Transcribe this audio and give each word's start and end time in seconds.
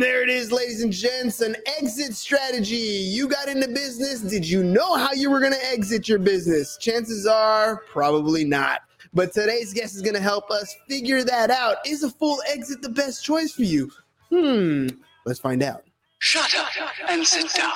there 0.00 0.22
it 0.22 0.28
is, 0.28 0.50
ladies 0.50 0.82
and 0.82 0.92
gents, 0.92 1.40
an 1.40 1.56
exit 1.78 2.14
strategy. 2.14 2.76
You 2.76 3.28
got 3.28 3.48
into 3.48 3.68
business. 3.68 4.20
Did 4.20 4.48
you 4.48 4.64
know 4.64 4.96
how 4.96 5.12
you 5.12 5.30
were 5.30 5.40
going 5.40 5.52
to 5.52 5.66
exit 5.70 6.08
your 6.08 6.18
business? 6.18 6.76
Chances 6.78 7.26
are 7.26 7.82
probably 7.88 8.44
not. 8.44 8.80
But 9.12 9.32
today's 9.32 9.72
guest 9.72 9.96
is 9.96 10.02
going 10.02 10.14
to 10.14 10.20
help 10.20 10.50
us 10.50 10.74
figure 10.88 11.24
that 11.24 11.50
out. 11.50 11.76
Is 11.84 12.02
a 12.02 12.10
full 12.10 12.40
exit 12.48 12.80
the 12.82 12.88
best 12.88 13.24
choice 13.24 13.52
for 13.52 13.62
you? 13.62 13.90
Hmm, 14.30 14.88
let's 15.26 15.40
find 15.40 15.62
out. 15.62 15.84
Shut 16.18 16.54
up 16.56 16.68
and 17.08 17.26
sit 17.26 17.52
down. 17.52 17.74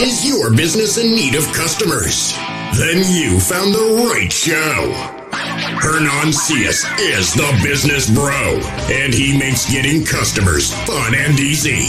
Is 0.00 0.28
your 0.28 0.50
business 0.54 0.98
in 0.98 1.14
need 1.14 1.34
of 1.34 1.44
customers? 1.52 2.34
Then 2.76 2.98
you 3.12 3.38
found 3.40 3.72
the 3.72 4.10
right 4.12 4.32
show. 4.32 5.25
Hernan 5.74 6.30
Cias 6.30 6.84
is 7.00 7.34
the 7.34 7.60
business 7.60 8.08
bro, 8.08 8.60
and 8.88 9.12
he 9.12 9.36
makes 9.36 9.68
getting 9.68 10.04
customers 10.04 10.72
fun 10.86 11.12
and 11.16 11.40
easy. 11.40 11.88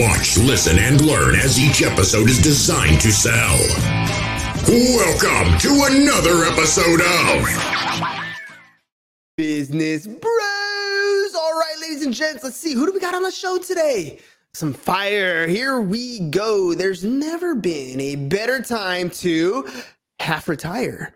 Watch, 0.00 0.38
listen, 0.38 0.78
and 0.78 1.00
learn 1.00 1.34
as 1.34 1.58
each 1.58 1.82
episode 1.82 2.30
is 2.30 2.40
designed 2.40 3.00
to 3.00 3.10
sell. 3.10 3.58
Welcome 4.68 5.58
to 5.58 5.88
another 5.90 6.44
episode 6.44 7.00
of 7.00 7.48
Business 9.36 10.06
Bros. 10.06 11.34
All 11.34 11.58
right, 11.58 11.74
ladies 11.80 12.04
and 12.04 12.14
gents, 12.14 12.44
let's 12.44 12.56
see. 12.56 12.72
Who 12.72 12.86
do 12.86 12.92
we 12.92 13.00
got 13.00 13.16
on 13.16 13.24
the 13.24 13.32
show 13.32 13.58
today? 13.58 14.20
Some 14.54 14.72
fire. 14.72 15.48
Here 15.48 15.80
we 15.80 16.20
go. 16.30 16.72
There's 16.72 17.02
never 17.02 17.56
been 17.56 18.00
a 18.00 18.14
better 18.14 18.62
time 18.62 19.10
to 19.10 19.68
half 20.20 20.48
retire. 20.48 21.12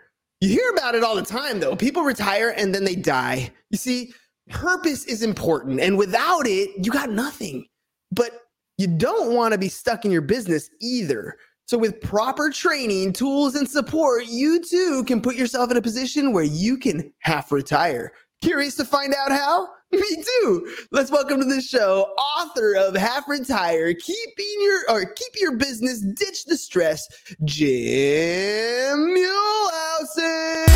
You 0.47 0.53
hear 0.53 0.71
about 0.71 0.95
it 0.95 1.03
all 1.03 1.17
the 1.17 1.23
time, 1.23 1.59
though. 1.59 1.75
People 1.75 2.05
retire 2.05 2.55
and 2.57 2.73
then 2.73 2.85
they 2.85 2.95
die. 2.95 3.51
You 3.71 3.79
see, 3.79 4.13
purpose 4.49 5.05
is 5.05 5.23
important. 5.23 5.81
And 5.81 5.99
without 5.99 6.47
it, 6.47 6.71
you 6.77 6.93
got 6.93 7.11
nothing. 7.11 7.67
But 8.13 8.31
you 8.79 8.87
don't 8.87 9.35
want 9.35 9.55
to 9.55 9.59
be 9.59 9.69
stuck 9.69 10.05
in 10.05 10.13
your 10.13 10.21
business 10.21 10.71
either. 10.81 11.37
So, 11.67 11.77
with 11.77 12.01
proper 12.01 12.51
training, 12.51 13.13
tools, 13.13 13.57
and 13.57 13.69
support, 13.69 14.27
you 14.27 14.63
too 14.63 15.03
can 15.03 15.21
put 15.21 15.35
yourself 15.35 15.73
in 15.73 15.79
a 15.79 15.83
position 15.83 16.33
where 16.33 16.45
you 16.45 16.79
can 16.79 17.13
half 17.19 17.51
retire. 17.51 18.13
Curious 18.41 18.77
to 18.77 18.85
find 18.85 19.17
out 19.17 19.33
how? 19.33 19.67
Me 19.93 20.25
too. 20.41 20.75
Let's 20.91 21.13
welcome 21.13 21.39
to 21.41 21.47
the 21.47 21.61
show 21.61 22.09
author 22.39 22.75
of 22.77 22.97
Half 22.97 23.29
Retire, 23.29 23.95
keeping 23.95 24.57
your 24.61 24.81
or 24.91 25.05
keep 25.05 25.33
your 25.37 25.57
business, 25.57 26.01
ditch 26.01 26.45
the 26.47 26.57
stress, 26.57 27.07
Jim 27.45 28.99
Muhlhausen. 29.15 30.67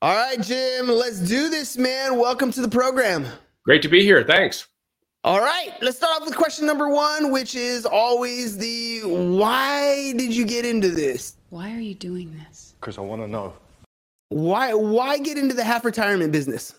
All 0.00 0.14
right, 0.14 0.40
Jim, 0.40 0.88
let's 0.88 1.18
do 1.18 1.50
this, 1.50 1.76
man. 1.76 2.18
Welcome 2.18 2.50
to 2.52 2.62
the 2.62 2.68
program. 2.68 3.26
Great 3.64 3.82
to 3.82 3.88
be 3.88 4.02
here. 4.04 4.24
Thanks. 4.24 4.68
All 5.28 5.40
right, 5.40 5.74
let's 5.82 5.98
start 5.98 6.22
off 6.22 6.26
with 6.26 6.34
question 6.34 6.64
number 6.64 6.88
one, 6.88 7.30
which 7.30 7.54
is 7.54 7.84
always 7.84 8.56
the 8.56 9.02
why 9.04 10.14
did 10.16 10.34
you 10.34 10.46
get 10.46 10.64
into 10.64 10.88
this? 10.88 11.36
Why 11.50 11.70
are 11.70 11.80
you 11.80 11.92
doing 11.92 12.34
this? 12.34 12.74
Because 12.80 12.96
I 12.96 13.02
want 13.02 13.20
to 13.20 13.28
know. 13.28 13.52
Why 14.30 14.72
why 14.72 15.18
get 15.18 15.36
into 15.36 15.54
the 15.54 15.64
half 15.64 15.84
retirement 15.84 16.32
business? 16.32 16.76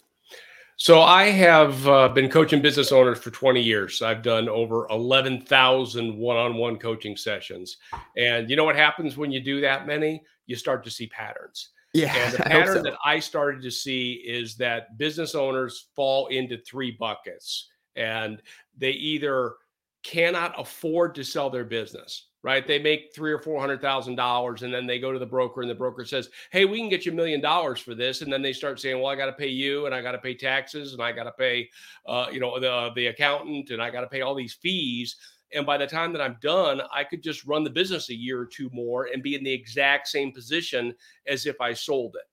So 0.77 0.99
I 0.99 1.25
have 1.25 1.87
uh, 1.87 2.09
been 2.09 2.27
coaching 2.27 2.59
business 2.59 2.91
owners 2.91 3.19
for 3.19 3.29
20 3.29 3.61
years. 3.61 4.01
I've 4.01 4.23
done 4.23 4.49
over 4.49 4.87
11,000 4.89 6.17
one-on-one 6.17 6.77
coaching 6.77 7.15
sessions. 7.15 7.77
And 8.17 8.49
you 8.49 8.55
know 8.55 8.63
what 8.63 8.75
happens 8.75 9.15
when 9.15 9.31
you 9.31 9.41
do 9.41 9.61
that 9.61 9.85
many? 9.85 10.23
You 10.47 10.55
start 10.55 10.83
to 10.85 10.89
see 10.89 11.05
patterns. 11.05 11.69
Yeah, 11.93 12.15
And 12.15 12.33
the 12.33 12.45
I 12.47 12.49
pattern 12.49 12.77
so. 12.77 12.81
that 12.81 12.97
I 13.05 13.19
started 13.19 13.61
to 13.61 13.69
see 13.69 14.13
is 14.25 14.55
that 14.55 14.97
business 14.97 15.35
owners 15.35 15.89
fall 15.95 16.25
into 16.27 16.57
three 16.57 16.97
buckets 16.99 17.67
and 17.99 18.41
they 18.77 18.91
either 18.91 19.55
cannot 20.03 20.59
afford 20.59 21.13
to 21.15 21.23
sell 21.23 21.49
their 21.49 21.65
business, 21.65 22.27
right? 22.41 22.65
They 22.65 22.79
make 22.79 23.11
three 23.13 23.31
or 23.31 23.39
four 23.39 23.59
hundred 23.59 23.81
thousand 23.81 24.15
dollars 24.15 24.63
and 24.63 24.73
then 24.73 24.87
they 24.87 24.97
go 24.97 25.11
to 25.11 25.19
the 25.19 25.25
broker 25.25 25.61
and 25.61 25.69
the 25.69 25.75
broker 25.75 26.05
says, 26.05 26.29
Hey, 26.51 26.65
we 26.65 26.79
can 26.79 26.89
get 26.89 27.05
you 27.05 27.11
a 27.11 27.15
million 27.15 27.41
dollars 27.41 27.79
for 27.79 27.93
this. 27.93 28.21
And 28.21 28.31
then 28.31 28.41
they 28.41 28.53
start 28.53 28.79
saying, 28.79 28.97
Well, 28.97 29.11
I 29.11 29.15
got 29.15 29.25
to 29.25 29.33
pay 29.33 29.49
you 29.49 29.85
and 29.85 29.93
I 29.93 30.01
got 30.01 30.13
to 30.13 30.17
pay 30.19 30.33
taxes 30.33 30.93
and 30.93 31.01
I 31.01 31.11
got 31.11 31.25
to 31.25 31.33
pay 31.33 31.69
uh, 32.05 32.27
you 32.31 32.39
know, 32.39 32.59
the 32.59 32.91
the 32.95 33.07
accountant 33.07 33.71
and 33.71 33.81
I 33.81 33.89
got 33.89 34.01
to 34.01 34.07
pay 34.07 34.21
all 34.21 34.35
these 34.35 34.53
fees. 34.53 35.17
And 35.51 35.65
by 35.65 35.77
the 35.77 35.87
time 35.87 36.13
that 36.13 36.21
I'm 36.21 36.37
done, 36.41 36.79
I 36.93 37.03
could 37.03 37.23
just 37.23 37.45
run 37.45 37.63
the 37.63 37.71
business 37.71 38.09
a 38.09 38.15
year 38.15 38.39
or 38.39 38.45
two 38.45 38.69
more 38.71 39.09
and 39.11 39.23
be 39.23 39.33
in 39.33 39.43
the 39.43 39.51
exact 39.51 40.07
same 40.07 40.31
position 40.31 40.93
as 41.27 41.47
if 41.47 41.59
I 41.59 41.73
sold 41.73 42.15
it. 42.15 42.28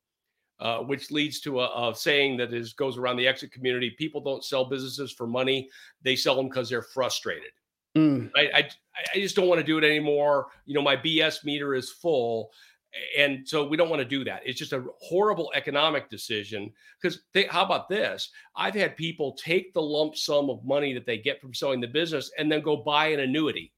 Uh, 0.58 0.78
which 0.78 1.10
leads 1.10 1.38
to 1.38 1.60
a, 1.60 1.90
a 1.90 1.94
saying 1.94 2.38
that 2.38 2.54
is 2.54 2.72
goes 2.72 2.96
around 2.96 3.16
the 3.16 3.28
exit 3.28 3.52
community: 3.52 3.90
people 3.90 4.22
don't 4.22 4.42
sell 4.42 4.64
businesses 4.64 5.12
for 5.12 5.26
money; 5.26 5.68
they 6.02 6.16
sell 6.16 6.34
them 6.34 6.48
because 6.48 6.70
they're 6.70 6.80
frustrated. 6.80 7.50
Mm, 7.96 8.30
I, 8.34 8.50
I 8.54 8.70
I 9.14 9.18
just 9.18 9.36
don't 9.36 9.48
want 9.48 9.60
to 9.60 9.66
do 9.66 9.76
it 9.76 9.84
anymore. 9.84 10.46
You 10.64 10.74
know, 10.74 10.82
my 10.82 10.96
BS 10.96 11.44
meter 11.44 11.74
is 11.74 11.90
full, 11.90 12.50
and 13.16 13.46
so 13.46 13.66
we 13.66 13.76
don't 13.76 13.90
want 13.90 14.00
to 14.00 14.08
do 14.08 14.24
that. 14.24 14.42
It's 14.44 14.58
just 14.58 14.72
a 14.72 14.84
horrible 15.00 15.52
economic 15.54 16.08
decision. 16.08 16.72
Because 17.00 17.20
how 17.50 17.64
about 17.64 17.88
this? 17.88 18.30
I've 18.54 18.74
had 18.74 18.96
people 18.96 19.32
take 19.32 19.72
the 19.72 19.82
lump 19.82 20.16
sum 20.16 20.50
of 20.50 20.64
money 20.64 20.92
that 20.94 21.06
they 21.06 21.18
get 21.18 21.40
from 21.40 21.54
selling 21.54 21.80
the 21.80 21.86
business 21.86 22.30
and 22.38 22.50
then 22.50 22.62
go 22.62 22.76
buy 22.76 23.08
an 23.08 23.20
annuity. 23.20 23.72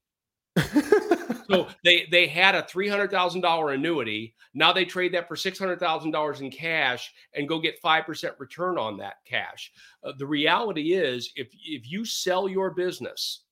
So 1.49 1.67
they 1.83 2.07
they 2.11 2.27
had 2.27 2.55
a 2.55 2.63
three 2.63 2.87
hundred 2.87 3.11
thousand 3.11 3.41
dollar 3.41 3.71
annuity. 3.73 4.35
Now 4.53 4.71
they 4.71 4.85
trade 4.85 5.13
that 5.13 5.27
for 5.27 5.35
six 5.35 5.57
hundred 5.57 5.79
thousand 5.79 6.11
dollars 6.11 6.41
in 6.41 6.51
cash 6.51 7.11
and 7.33 7.47
go 7.47 7.59
get 7.59 7.79
five 7.79 8.05
percent 8.05 8.35
return 8.37 8.77
on 8.77 8.97
that 8.97 9.15
cash. 9.25 9.71
Uh, 10.03 10.11
the 10.17 10.27
reality 10.27 10.93
is, 10.93 11.31
if 11.35 11.49
if 11.65 11.89
you 11.89 12.05
sell 12.05 12.47
your 12.47 12.71
business 12.71 13.45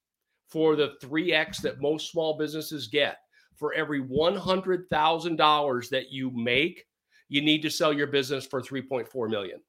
for 0.47 0.75
the 0.75 0.93
three 1.01 1.33
x 1.33 1.59
that 1.59 1.81
most 1.81 2.11
small 2.11 2.37
businesses 2.37 2.87
get, 2.87 3.17
for 3.55 3.73
every 3.73 3.99
one 3.99 4.35
hundred 4.35 4.89
thousand 4.89 5.35
dollars 5.35 5.89
that 5.89 6.11
you 6.11 6.31
make, 6.31 6.85
you 7.29 7.41
need 7.41 7.61
to 7.61 7.69
sell 7.69 7.91
your 7.91 8.07
business 8.07 8.45
for 8.45 8.61
three 8.61 8.81
point 8.81 9.07
four 9.07 9.27
million. 9.27 9.59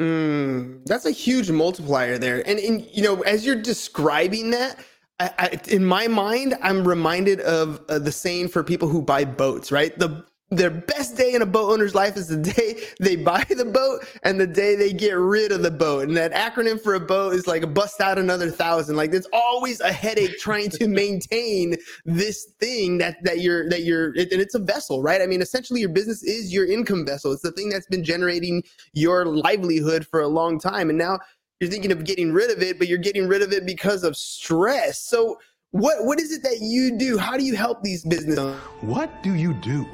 mm, 0.00 0.84
that's 0.86 1.06
a 1.06 1.10
huge 1.10 1.50
multiplier 1.50 2.18
there. 2.18 2.46
And, 2.48 2.58
and 2.58 2.86
you 2.92 3.02
know, 3.02 3.20
as 3.22 3.44
you're 3.46 3.60
describing 3.60 4.50
that, 4.50 4.78
I, 5.20 5.30
I, 5.38 5.60
in 5.68 5.84
my 5.84 6.08
mind, 6.08 6.56
I'm 6.62 6.86
reminded 6.86 7.40
of 7.40 7.82
uh, 7.88 7.98
the 7.98 8.10
saying 8.10 8.48
for 8.48 8.64
people 8.64 8.88
who 8.88 9.02
buy 9.02 9.24
boats, 9.24 9.70
right? 9.70 9.96
The 9.98 10.24
their 10.52 10.70
best 10.70 11.16
day 11.16 11.34
in 11.34 11.42
a 11.42 11.46
boat 11.46 11.70
owner's 11.70 11.94
life 11.94 12.16
is 12.16 12.26
the 12.26 12.36
day 12.36 12.82
they 13.00 13.14
buy 13.14 13.44
the 13.50 13.64
boat 13.64 14.04
and 14.24 14.40
the 14.40 14.46
day 14.46 14.74
they 14.74 14.92
get 14.92 15.12
rid 15.12 15.52
of 15.52 15.62
the 15.62 15.70
boat. 15.70 16.08
And 16.08 16.16
that 16.16 16.32
acronym 16.32 16.80
for 16.80 16.94
a 16.94 17.00
boat 17.00 17.34
is 17.34 17.46
like 17.46 17.72
bust 17.72 18.00
out 18.00 18.18
another 18.18 18.50
thousand. 18.50 18.96
Like 18.96 19.12
there's 19.12 19.28
always 19.32 19.80
a 19.80 19.92
headache 19.92 20.38
trying 20.38 20.70
to 20.70 20.88
maintain 21.02 21.76
this 22.04 22.46
thing 22.58 22.98
that 22.98 23.22
that 23.22 23.40
you're 23.40 23.68
that 23.68 23.82
you're 23.82 24.14
it, 24.16 24.32
and 24.32 24.40
it's 24.40 24.54
a 24.54 24.58
vessel, 24.58 25.02
right? 25.02 25.20
I 25.20 25.26
mean, 25.26 25.42
essentially 25.42 25.80
your 25.80 25.90
business 25.90 26.22
is 26.22 26.52
your 26.52 26.66
income 26.66 27.06
vessel. 27.06 27.32
It's 27.32 27.42
the 27.42 27.52
thing 27.52 27.68
that's 27.68 27.86
been 27.86 28.04
generating 28.04 28.64
your 28.92 29.26
livelihood 29.26 30.06
for 30.06 30.20
a 30.20 30.28
long 30.28 30.58
time. 30.58 30.88
And 30.88 30.98
now 30.98 31.20
you're 31.60 31.70
thinking 31.70 31.92
of 31.92 32.04
getting 32.04 32.32
rid 32.32 32.50
of 32.50 32.62
it, 32.62 32.78
but 32.78 32.88
you're 32.88 32.98
getting 32.98 33.28
rid 33.28 33.42
of 33.42 33.52
it 33.52 33.66
because 33.66 34.02
of 34.02 34.16
stress. 34.16 35.02
So 35.02 35.38
what 35.72 36.04
what 36.04 36.18
is 36.18 36.32
it 36.32 36.42
that 36.42 36.60
you 36.60 36.96
do? 36.96 37.18
How 37.18 37.36
do 37.36 37.44
you 37.44 37.54
help 37.54 37.82
these 37.82 38.02
business? 38.02 38.38
What 38.80 39.22
do 39.22 39.34
you 39.34 39.52
do? 39.54 39.86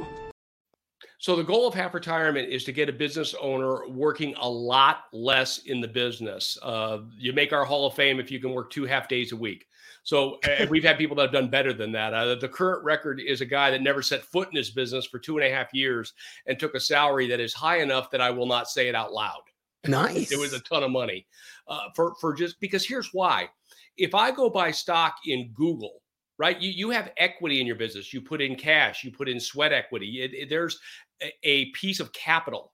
So 1.18 1.34
the 1.34 1.42
goal 1.42 1.66
of 1.66 1.74
half 1.74 1.92
retirement 1.92 2.50
is 2.50 2.62
to 2.64 2.72
get 2.72 2.88
a 2.88 2.92
business 2.92 3.34
owner 3.40 3.88
working 3.88 4.34
a 4.38 4.48
lot 4.48 5.04
less 5.12 5.58
in 5.58 5.80
the 5.80 5.88
business. 5.88 6.56
Uh, 6.62 6.98
you 7.18 7.32
make 7.32 7.52
our 7.52 7.64
Hall 7.64 7.86
of 7.86 7.94
Fame 7.94 8.20
if 8.20 8.30
you 8.30 8.38
can 8.38 8.52
work 8.52 8.70
two 8.70 8.84
half 8.84 9.08
days 9.08 9.32
a 9.32 9.36
week. 9.36 9.66
So 10.04 10.38
and 10.48 10.70
we've 10.70 10.84
had 10.84 10.98
people 10.98 11.16
that 11.16 11.22
have 11.22 11.32
done 11.32 11.48
better 11.48 11.72
than 11.72 11.90
that. 11.92 12.14
Uh, 12.14 12.36
the 12.36 12.48
current 12.48 12.84
record 12.84 13.20
is 13.20 13.40
a 13.40 13.46
guy 13.46 13.72
that 13.72 13.82
never 13.82 14.02
set 14.02 14.22
foot 14.22 14.48
in 14.50 14.56
his 14.56 14.70
business 14.70 15.04
for 15.04 15.18
two 15.18 15.36
and 15.36 15.44
a 15.44 15.50
half 15.50 15.74
years 15.74 16.12
and 16.46 16.60
took 16.60 16.76
a 16.76 16.80
salary 16.80 17.26
that 17.26 17.40
is 17.40 17.52
high 17.52 17.78
enough 17.78 18.08
that 18.12 18.20
I 18.20 18.30
will 18.30 18.46
not 18.46 18.70
say 18.70 18.86
it 18.86 18.94
out 18.94 19.12
loud. 19.12 19.42
Nice. 19.88 20.32
It 20.32 20.38
was 20.38 20.52
a 20.52 20.60
ton 20.60 20.82
of 20.82 20.90
money 20.90 21.26
uh, 21.68 21.88
for 21.94 22.14
for 22.20 22.34
just 22.34 22.60
because 22.60 22.86
here's 22.86 23.10
why. 23.12 23.48
If 23.96 24.14
I 24.14 24.30
go 24.30 24.50
buy 24.50 24.70
stock 24.70 25.16
in 25.26 25.50
Google, 25.54 26.02
right? 26.38 26.60
You 26.60 26.70
you 26.70 26.90
have 26.90 27.12
equity 27.16 27.60
in 27.60 27.66
your 27.66 27.76
business. 27.76 28.12
You 28.12 28.20
put 28.20 28.40
in 28.42 28.56
cash. 28.56 29.04
You 29.04 29.12
put 29.12 29.28
in 29.28 29.40
sweat 29.40 29.72
equity. 29.72 30.22
It, 30.22 30.34
it- 30.34 30.48
there's 30.50 30.78
a, 31.22 31.32
a 31.44 31.70
piece 31.72 32.00
of 32.00 32.12
capital 32.12 32.72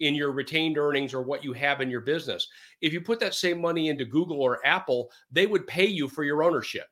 in 0.00 0.14
your 0.14 0.32
retained 0.32 0.76
earnings 0.76 1.14
or 1.14 1.22
what 1.22 1.44
you 1.44 1.52
have 1.52 1.80
in 1.80 1.88
your 1.90 2.00
business. 2.00 2.48
If 2.80 2.92
you 2.92 3.00
put 3.00 3.20
that 3.20 3.34
same 3.34 3.60
money 3.60 3.88
into 3.88 4.04
Google 4.04 4.40
or 4.42 4.64
Apple, 4.66 5.10
they 5.30 5.46
would 5.46 5.66
pay 5.68 5.86
you 5.86 6.08
for 6.08 6.24
your 6.24 6.42
ownership 6.42 6.86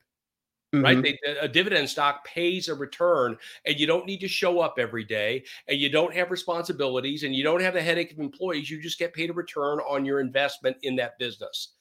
right? 0.81 0.99
Mhm. 0.99 1.03
They, 1.03 1.19
a 1.41 1.49
dividend 1.49 1.89
stock 1.91 2.25
pays 2.25 2.69
a 2.69 2.75
return, 2.75 3.37
and 3.67 3.79
you 3.79 3.87
don't 3.87 4.07
need 4.07 4.21
to 4.21 4.29
show 4.29 4.61
up 4.61 4.75
every 4.79 5.05
day, 5.05 5.45
and 5.69 5.79
you 5.81 5.91
don't 5.91 6.15
have 6.15 6.31
responsibilities, 6.31 7.23
and 7.25 7.35
you 7.35 7.43
don't 7.45 7.61
have 7.63 7.75
the 7.75 7.83
headache 7.83 8.13
of 8.13 8.19
employees. 8.19 8.71
You 8.71 8.81
just 8.83 8.99
get 8.99 9.15
paid 9.15 9.31
a 9.31 9.35
return 9.35 9.81
on 9.81 10.05
your 10.05 10.21
investment 10.21 10.77
in 10.83 10.97
that 10.97 11.19
business. 11.19 11.75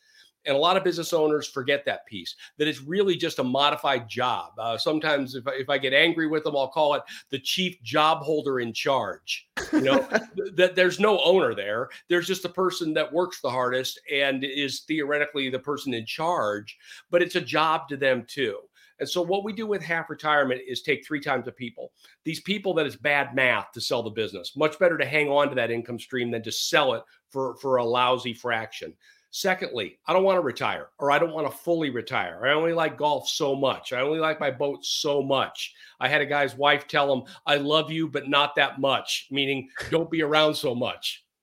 And 0.44 0.56
a 0.56 0.60
lot 0.60 0.76
of 0.76 0.84
business 0.84 1.14
owners 1.14 1.48
forget 1.48 1.86
that 1.86 2.08
piece 2.08 2.36
that 2.58 2.68
it's 2.68 2.82
really 2.82 3.16
just 3.16 3.38
a 3.38 3.44
modified 3.44 4.10
job. 4.10 4.54
Uh, 4.58 4.76
sometimes, 4.76 5.36
if 5.36 5.48
I, 5.48 5.52
if 5.54 5.70
I 5.70 5.78
get 5.78 5.94
angry 5.94 6.26
with 6.26 6.44
them, 6.46 6.56
I'll 6.58 6.68
call 6.68 6.96
it 6.96 7.04
the 7.30 7.38
chief 7.38 7.80
job 7.84 8.24
holder 8.24 8.60
in 8.60 8.74
charge. 8.74 9.48
You 9.72 9.82
know, 9.82 10.08
that 10.56 10.76
there's 10.76 11.00
no 11.00 11.20
owner 11.24 11.54
there. 11.54 11.90
There's 12.10 12.26
just 12.26 12.44
a 12.46 12.50
person 12.50 12.92
that 12.96 13.14
works 13.14 13.40
the 13.42 13.52
hardest 13.52 14.00
and 14.12 14.44
is 14.44 14.80
theoretically 14.82 15.50
the 15.52 15.60
person 15.60 15.94
in 15.94 16.08
charge, 16.08 16.76
but 17.12 17.22
it's 17.22 17.36
a 17.36 17.42
job 17.42 17.88
to 17.90 17.98
them 17.98 18.26
too. 18.28 18.58
And 19.02 19.10
so 19.10 19.24
what 19.24 19.44
we 19.44 19.52
do 19.52 19.66
with 19.66 19.82
half 19.82 20.12
retirement 20.12 20.62
is 20.68 20.84
take 20.84 21.04
three 21.04 21.20
times 21.20 21.46
the 21.46 21.52
people. 21.52 21.92
These 22.24 22.42
people 22.42 22.76
that 22.76 22.86
it's 22.86 22.96
bad 22.96 23.34
math 23.34 23.72
to 23.72 23.82
sell 23.82 24.04
the 24.04 24.12
business. 24.12 24.56
Much 24.56 24.78
better 24.78 24.96
to 24.96 25.06
hang 25.06 25.28
on 25.28 25.50
to 25.50 25.56
that 25.56 25.72
income 25.72 25.98
stream 25.98 26.30
than 26.30 26.44
to 26.44 26.52
sell 26.52 26.94
it 26.94 27.02
for, 27.28 27.56
for 27.56 27.78
a 27.78 27.84
lousy 27.84 28.32
fraction. 28.32 28.94
Secondly, 29.32 29.98
I 30.06 30.14
don't 30.14 30.24
want 30.24 30.38
to 30.38 30.42
retire 30.42 30.90
or 31.00 31.10
I 31.10 31.18
don't 31.18 31.34
want 31.34 31.50
to 31.50 31.58
fully 31.58 31.90
retire. 31.90 32.46
I 32.46 32.54
only 32.54 32.74
like 32.74 32.96
golf 32.96 33.28
so 33.28 33.56
much. 33.56 33.92
I 33.92 34.02
only 34.02 34.20
like 34.20 34.40
my 34.40 34.52
boat 34.52 34.86
so 34.86 35.24
much. 35.24 35.74
I 36.00 36.08
had 36.08 36.22
a 36.22 36.26
guy's 36.28 36.56
wife 36.56 36.88
tell 36.88 37.12
him, 37.12 37.24
I 37.48 37.56
love 37.56 37.90
you, 37.90 38.08
but 38.08 38.30
not 38.30 38.56
that 38.58 38.80
much, 38.80 39.30
meaning 39.32 39.68
don't 39.90 40.12
be 40.12 40.22
around 40.22 40.54
so 40.54 40.76
much. 40.76 41.26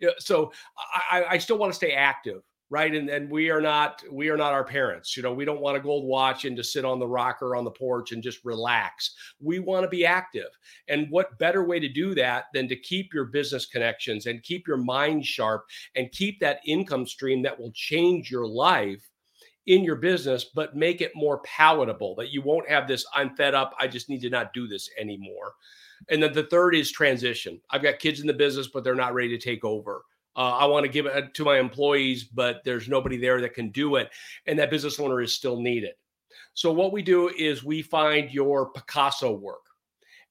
Yeah. 0.00 0.16
So 0.18 0.52
I, 1.12 1.24
I 1.30 1.38
still 1.38 1.56
want 1.56 1.72
to 1.72 1.76
stay 1.76 1.92
active 1.92 2.42
right? 2.72 2.94
And 2.94 3.10
and 3.10 3.30
we 3.30 3.50
are 3.50 3.60
not 3.60 4.02
we 4.10 4.30
are 4.30 4.36
not 4.38 4.54
our 4.54 4.64
parents 4.64 5.14
you 5.14 5.22
know 5.22 5.34
we 5.34 5.44
don't 5.44 5.60
want 5.60 5.76
a 5.76 5.80
gold 5.80 6.06
watch 6.06 6.46
and 6.46 6.56
to 6.56 6.64
sit 6.64 6.86
on 6.86 6.98
the 6.98 7.06
rocker 7.06 7.54
on 7.54 7.64
the 7.64 7.70
porch 7.70 8.12
and 8.12 8.22
just 8.22 8.42
relax. 8.46 9.14
We 9.40 9.58
want 9.58 9.84
to 9.84 9.90
be 9.90 10.06
active. 10.06 10.48
And 10.88 11.06
what 11.10 11.38
better 11.38 11.64
way 11.64 11.78
to 11.80 11.88
do 11.88 12.14
that 12.14 12.46
than 12.54 12.68
to 12.68 12.76
keep 12.76 13.12
your 13.12 13.26
business 13.26 13.66
connections 13.66 14.24
and 14.24 14.42
keep 14.42 14.66
your 14.66 14.78
mind 14.78 15.26
sharp 15.26 15.66
and 15.96 16.10
keep 16.12 16.40
that 16.40 16.60
income 16.64 17.06
stream 17.06 17.42
that 17.42 17.60
will 17.60 17.72
change 17.74 18.30
your 18.30 18.46
life 18.46 19.06
in 19.66 19.84
your 19.84 19.96
business 19.96 20.46
but 20.54 20.74
make 20.74 21.02
it 21.02 21.12
more 21.14 21.40
palatable 21.40 22.14
that 22.14 22.32
you 22.32 22.40
won't 22.40 22.68
have 22.68 22.88
this 22.88 23.04
i'm 23.14 23.36
fed 23.36 23.54
up. 23.54 23.74
I 23.78 23.86
just 23.86 24.08
need 24.08 24.22
to 24.22 24.30
not 24.30 24.54
do 24.54 24.66
this 24.66 24.88
anymore. 24.98 25.52
And 26.08 26.22
then 26.22 26.32
the 26.32 26.44
third 26.44 26.74
is 26.74 26.90
transition. 26.90 27.60
I've 27.70 27.82
got 27.82 27.98
kids 27.98 28.20
in 28.20 28.26
the 28.26 28.32
business 28.32 28.68
but 28.68 28.82
they're 28.82 28.94
not 28.94 29.12
ready 29.12 29.28
to 29.36 29.38
take 29.38 29.62
over 29.62 30.04
uh, 30.36 30.56
I 30.58 30.64
want 30.66 30.84
to 30.84 30.90
give 30.90 31.06
it 31.06 31.34
to 31.34 31.44
my 31.44 31.58
employees, 31.58 32.24
but 32.24 32.62
there's 32.64 32.88
nobody 32.88 33.18
there 33.18 33.40
that 33.40 33.54
can 33.54 33.70
do 33.70 33.96
it. 33.96 34.10
And 34.46 34.58
that 34.58 34.70
business 34.70 34.98
owner 34.98 35.20
is 35.20 35.34
still 35.34 35.60
needed. 35.60 35.92
So, 36.54 36.72
what 36.72 36.92
we 36.92 37.02
do 37.02 37.28
is 37.28 37.64
we 37.64 37.82
find 37.82 38.30
your 38.30 38.70
Picasso 38.72 39.32
work. 39.32 39.60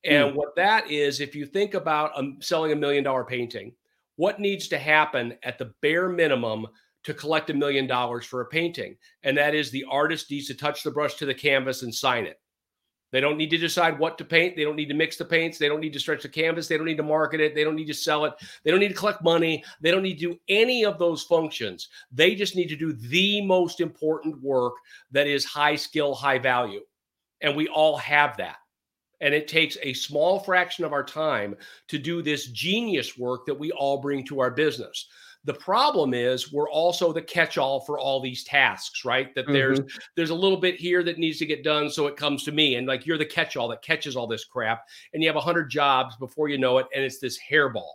And 0.03 0.33
mm. 0.33 0.35
what 0.35 0.55
that 0.55 0.89
is, 0.89 1.19
if 1.19 1.35
you 1.35 1.45
think 1.45 1.73
about 1.73 2.11
um, 2.17 2.37
selling 2.41 2.71
a 2.71 2.75
million 2.75 3.03
dollar 3.03 3.23
painting, 3.23 3.73
what 4.15 4.39
needs 4.39 4.67
to 4.69 4.77
happen 4.77 5.37
at 5.43 5.57
the 5.57 5.73
bare 5.81 6.09
minimum 6.09 6.67
to 7.03 7.13
collect 7.13 7.49
a 7.49 7.53
million 7.53 7.87
dollars 7.87 8.25
for 8.25 8.41
a 8.41 8.45
painting? 8.47 8.97
And 9.23 9.37
that 9.37 9.53
is 9.55 9.69
the 9.69 9.85
artist 9.89 10.31
needs 10.31 10.47
to 10.47 10.55
touch 10.55 10.83
the 10.83 10.91
brush 10.91 11.15
to 11.15 11.25
the 11.25 11.33
canvas 11.33 11.83
and 11.83 11.93
sign 11.93 12.25
it. 12.25 12.39
They 13.11 13.19
don't 13.19 13.37
need 13.37 13.49
to 13.49 13.57
decide 13.57 13.99
what 13.99 14.17
to 14.17 14.25
paint. 14.25 14.55
They 14.55 14.63
don't 14.63 14.75
need 14.75 14.87
to 14.87 14.93
mix 14.93 15.17
the 15.17 15.25
paints. 15.25 15.57
They 15.57 15.67
don't 15.67 15.81
need 15.81 15.93
to 15.93 15.99
stretch 15.99 16.23
the 16.23 16.29
canvas. 16.29 16.67
They 16.67 16.77
don't 16.77 16.85
need 16.85 16.97
to 16.97 17.03
market 17.03 17.41
it. 17.41 17.53
They 17.53 17.63
don't 17.63 17.75
need 17.75 17.87
to 17.87 17.93
sell 17.93 18.25
it. 18.25 18.33
They 18.63 18.71
don't 18.71 18.79
need 18.79 18.89
to 18.89 18.93
collect 18.93 19.21
money. 19.21 19.63
They 19.81 19.91
don't 19.91 20.03
need 20.03 20.19
to 20.19 20.31
do 20.31 20.39
any 20.47 20.85
of 20.85 20.97
those 20.97 21.23
functions. 21.23 21.89
They 22.11 22.35
just 22.35 22.55
need 22.55 22.69
to 22.69 22.75
do 22.75 22.93
the 22.93 23.41
most 23.41 23.81
important 23.81 24.41
work 24.41 24.73
that 25.11 25.27
is 25.27 25.43
high 25.43 25.75
skill, 25.75 26.15
high 26.15 26.39
value. 26.39 26.81
And 27.41 27.55
we 27.55 27.67
all 27.67 27.97
have 27.97 28.37
that. 28.37 28.57
And 29.19 29.33
it 29.33 29.47
takes 29.47 29.77
a 29.83 29.93
small 29.93 30.39
fraction 30.39 30.83
of 30.83 30.93
our 30.93 31.03
time 31.03 31.55
to 31.89 31.99
do 31.99 32.21
this 32.21 32.47
genius 32.47 33.17
work 33.17 33.45
that 33.45 33.59
we 33.59 33.71
all 33.71 34.01
bring 34.01 34.25
to 34.25 34.39
our 34.39 34.49
business. 34.49 35.07
The 35.43 35.53
problem 35.55 36.13
is 36.13 36.53
we're 36.53 36.69
also 36.69 37.11
the 37.11 37.21
catch-all 37.21 37.79
for 37.81 37.97
all 37.97 38.21
these 38.21 38.43
tasks, 38.43 39.03
right? 39.03 39.33
That 39.33 39.45
mm-hmm. 39.45 39.53
there's 39.53 39.79
there's 40.15 40.29
a 40.29 40.35
little 40.35 40.59
bit 40.59 40.75
here 40.75 41.03
that 41.03 41.17
needs 41.17 41.39
to 41.39 41.47
get 41.47 41.63
done, 41.63 41.89
so 41.89 42.05
it 42.05 42.15
comes 42.15 42.43
to 42.43 42.51
me, 42.51 42.75
and 42.75 42.85
like 42.85 43.05
you're 43.07 43.17
the 43.17 43.25
catch-all 43.25 43.67
that 43.69 43.81
catches 43.81 44.15
all 44.15 44.27
this 44.27 44.45
crap, 44.45 44.85
and 45.13 45.23
you 45.23 45.29
have 45.29 45.35
a 45.35 45.41
hundred 45.41 45.69
jobs 45.69 46.15
before 46.17 46.47
you 46.49 46.59
know 46.59 46.77
it, 46.77 46.85
and 46.93 47.03
it's 47.03 47.19
this 47.19 47.39
hairball. 47.49 47.89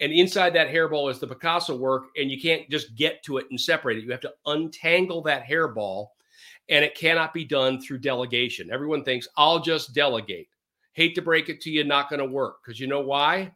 And 0.00 0.12
inside 0.12 0.54
that 0.54 0.68
hairball 0.68 1.10
is 1.10 1.18
the 1.18 1.26
Picasso 1.26 1.76
work, 1.76 2.04
and 2.16 2.30
you 2.30 2.40
can't 2.40 2.68
just 2.70 2.94
get 2.94 3.22
to 3.24 3.38
it 3.38 3.46
and 3.50 3.60
separate 3.60 3.98
it. 3.98 4.04
You 4.04 4.10
have 4.10 4.20
to 4.20 4.34
untangle 4.46 5.22
that 5.22 5.44
hairball, 5.44 6.08
and 6.68 6.84
it 6.84 6.94
cannot 6.94 7.34
be 7.34 7.44
done 7.44 7.80
through 7.80 7.98
delegation. 7.98 8.70
Everyone 8.72 9.04
thinks 9.04 9.28
I'll 9.36 9.60
just 9.60 9.94
delegate. 9.94 10.48
Hate 10.92 11.16
to 11.16 11.22
break 11.22 11.48
it 11.48 11.60
to 11.62 11.70
you, 11.70 11.82
not 11.82 12.08
going 12.08 12.20
to 12.20 12.26
work 12.26 12.58
because 12.62 12.78
you 12.78 12.86
know 12.86 13.00
why? 13.00 13.52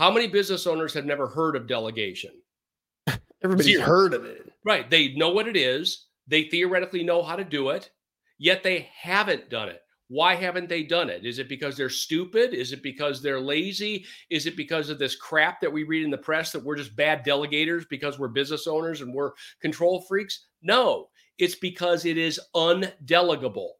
How 0.00 0.10
many 0.10 0.28
business 0.28 0.66
owners 0.66 0.94
have 0.94 1.04
never 1.04 1.26
heard 1.26 1.54
of 1.54 1.66
delegation? 1.66 2.30
Everybody's 3.44 3.76
Zero. 3.76 3.84
heard 3.84 4.14
of 4.14 4.24
it. 4.24 4.50
Right. 4.64 4.88
They 4.88 5.12
know 5.12 5.28
what 5.28 5.46
it 5.46 5.58
is. 5.58 6.06
They 6.26 6.44
theoretically 6.44 7.04
know 7.04 7.22
how 7.22 7.36
to 7.36 7.44
do 7.44 7.68
it, 7.68 7.90
yet 8.38 8.62
they 8.62 8.88
haven't 8.98 9.50
done 9.50 9.68
it. 9.68 9.82
Why 10.08 10.36
haven't 10.36 10.70
they 10.70 10.84
done 10.84 11.10
it? 11.10 11.26
Is 11.26 11.38
it 11.38 11.50
because 11.50 11.76
they're 11.76 11.90
stupid? 11.90 12.54
Is 12.54 12.72
it 12.72 12.82
because 12.82 13.20
they're 13.20 13.42
lazy? 13.42 14.06
Is 14.30 14.46
it 14.46 14.56
because 14.56 14.88
of 14.88 14.98
this 14.98 15.16
crap 15.16 15.60
that 15.60 15.70
we 15.70 15.82
read 15.82 16.02
in 16.02 16.10
the 16.10 16.16
press 16.16 16.50
that 16.52 16.64
we're 16.64 16.76
just 16.76 16.96
bad 16.96 17.22
delegators 17.22 17.86
because 17.90 18.18
we're 18.18 18.28
business 18.28 18.66
owners 18.66 19.02
and 19.02 19.12
we're 19.12 19.32
control 19.60 20.00
freaks? 20.08 20.46
No, 20.62 21.08
it's 21.36 21.56
because 21.56 22.06
it 22.06 22.16
is 22.16 22.40
undelegable. 22.56 23.72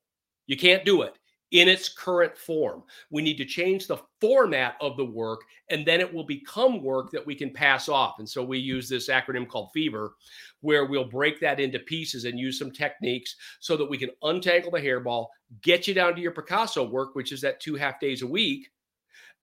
You 0.46 0.58
can't 0.58 0.84
do 0.84 1.00
it 1.00 1.14
in 1.52 1.68
its 1.68 1.88
current 1.88 2.36
form. 2.36 2.82
We 3.10 3.22
need 3.22 3.36
to 3.38 3.44
change 3.44 3.86
the 3.86 3.98
format 4.20 4.76
of 4.80 4.96
the 4.96 5.04
work, 5.04 5.40
and 5.68 5.84
then 5.84 6.00
it 6.00 6.12
will 6.12 6.24
become 6.24 6.82
work 6.82 7.10
that 7.10 7.26
we 7.26 7.34
can 7.34 7.52
pass 7.52 7.88
off. 7.88 8.18
And 8.18 8.28
so 8.28 8.44
we 8.44 8.58
use 8.58 8.88
this 8.88 9.08
acronym 9.08 9.48
called 9.48 9.70
Fever, 9.72 10.14
where 10.60 10.86
we'll 10.86 11.04
break 11.04 11.40
that 11.40 11.60
into 11.60 11.78
pieces 11.80 12.24
and 12.24 12.38
use 12.38 12.58
some 12.58 12.70
techniques 12.70 13.36
so 13.58 13.76
that 13.76 13.88
we 13.88 13.98
can 13.98 14.10
untangle 14.22 14.70
the 14.70 14.80
hairball, 14.80 15.26
get 15.62 15.88
you 15.88 15.94
down 15.94 16.14
to 16.14 16.20
your 16.20 16.32
Picasso 16.32 16.84
work, 16.84 17.14
which 17.14 17.32
is 17.32 17.40
that 17.40 17.60
two 17.60 17.74
half 17.74 17.98
days 17.98 18.22
a 18.22 18.26
week. 18.26 18.70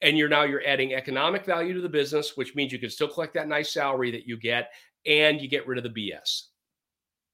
And 0.01 0.17
you're 0.17 0.29
now 0.29 0.43
you're 0.43 0.65
adding 0.65 0.93
economic 0.93 1.43
value 1.43 1.73
to 1.73 1.81
the 1.81 1.89
business, 1.89 2.37
which 2.37 2.53
means 2.55 2.71
you 2.71 2.77
can 2.77 2.91
still 2.91 3.07
collect 3.07 3.33
that 3.33 3.47
nice 3.47 3.73
salary 3.73 4.11
that 4.11 4.27
you 4.27 4.37
get, 4.37 4.71
and 5.07 5.41
you 5.41 5.47
get 5.47 5.67
rid 5.67 5.83
of 5.83 5.83
the 5.83 6.11
BS. 6.11 6.43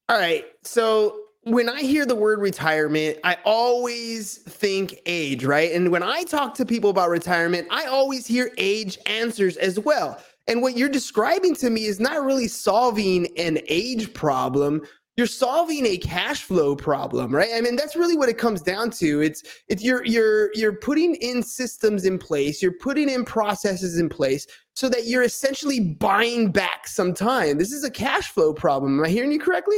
All 0.07 0.17
right. 0.17 0.45
So 0.63 1.19
when 1.45 1.67
I 1.67 1.81
hear 1.81 2.05
the 2.05 2.15
word 2.15 2.39
retirement, 2.39 3.17
I 3.23 3.37
always 3.43 4.37
think 4.37 5.01
age, 5.05 5.43
right? 5.43 5.71
And 5.71 5.91
when 5.91 6.03
I 6.03 6.23
talk 6.23 6.53
to 6.55 6.65
people 6.65 6.89
about 6.89 7.09
retirement, 7.09 7.67
I 7.69 7.85
always 7.85 8.25
hear 8.25 8.51
age 8.57 8.97
answers 9.05 9.57
as 9.57 9.79
well. 9.79 10.21
And 10.47 10.61
what 10.61 10.77
you're 10.77 10.89
describing 10.89 11.55
to 11.55 11.69
me 11.69 11.85
is 11.85 11.99
not 11.99 12.23
really 12.23 12.47
solving 12.47 13.27
an 13.37 13.59
age 13.67 14.13
problem. 14.13 14.81
You're 15.15 15.27
solving 15.27 15.85
a 15.85 15.97
cash 15.97 16.43
flow 16.43 16.75
problem, 16.75 17.33
right? 17.35 17.51
I 17.53 17.61
mean, 17.61 17.75
that's 17.75 17.95
really 17.95 18.17
what 18.17 18.29
it 18.29 18.37
comes 18.37 18.61
down 18.61 18.89
to. 18.91 19.21
It's 19.21 19.43
it's 19.67 19.83
you're 19.83 20.03
you're 20.05 20.49
you're 20.55 20.73
putting 20.73 21.15
in 21.15 21.43
systems 21.43 22.05
in 22.05 22.17
place, 22.17 22.63
you're 22.63 22.79
putting 22.79 23.09
in 23.09 23.23
processes 23.23 23.99
in 23.99 24.09
place 24.09 24.47
so 24.73 24.89
that 24.89 25.05
you're 25.05 25.23
essentially 25.23 25.79
buying 25.79 26.51
back 26.51 26.87
some 26.87 27.13
time. 27.13 27.57
This 27.57 27.71
is 27.71 27.83
a 27.83 27.91
cash 27.91 28.31
flow 28.31 28.53
problem. 28.53 28.97
Am 28.97 29.05
I 29.05 29.09
hearing 29.09 29.31
you 29.31 29.39
correctly? 29.39 29.77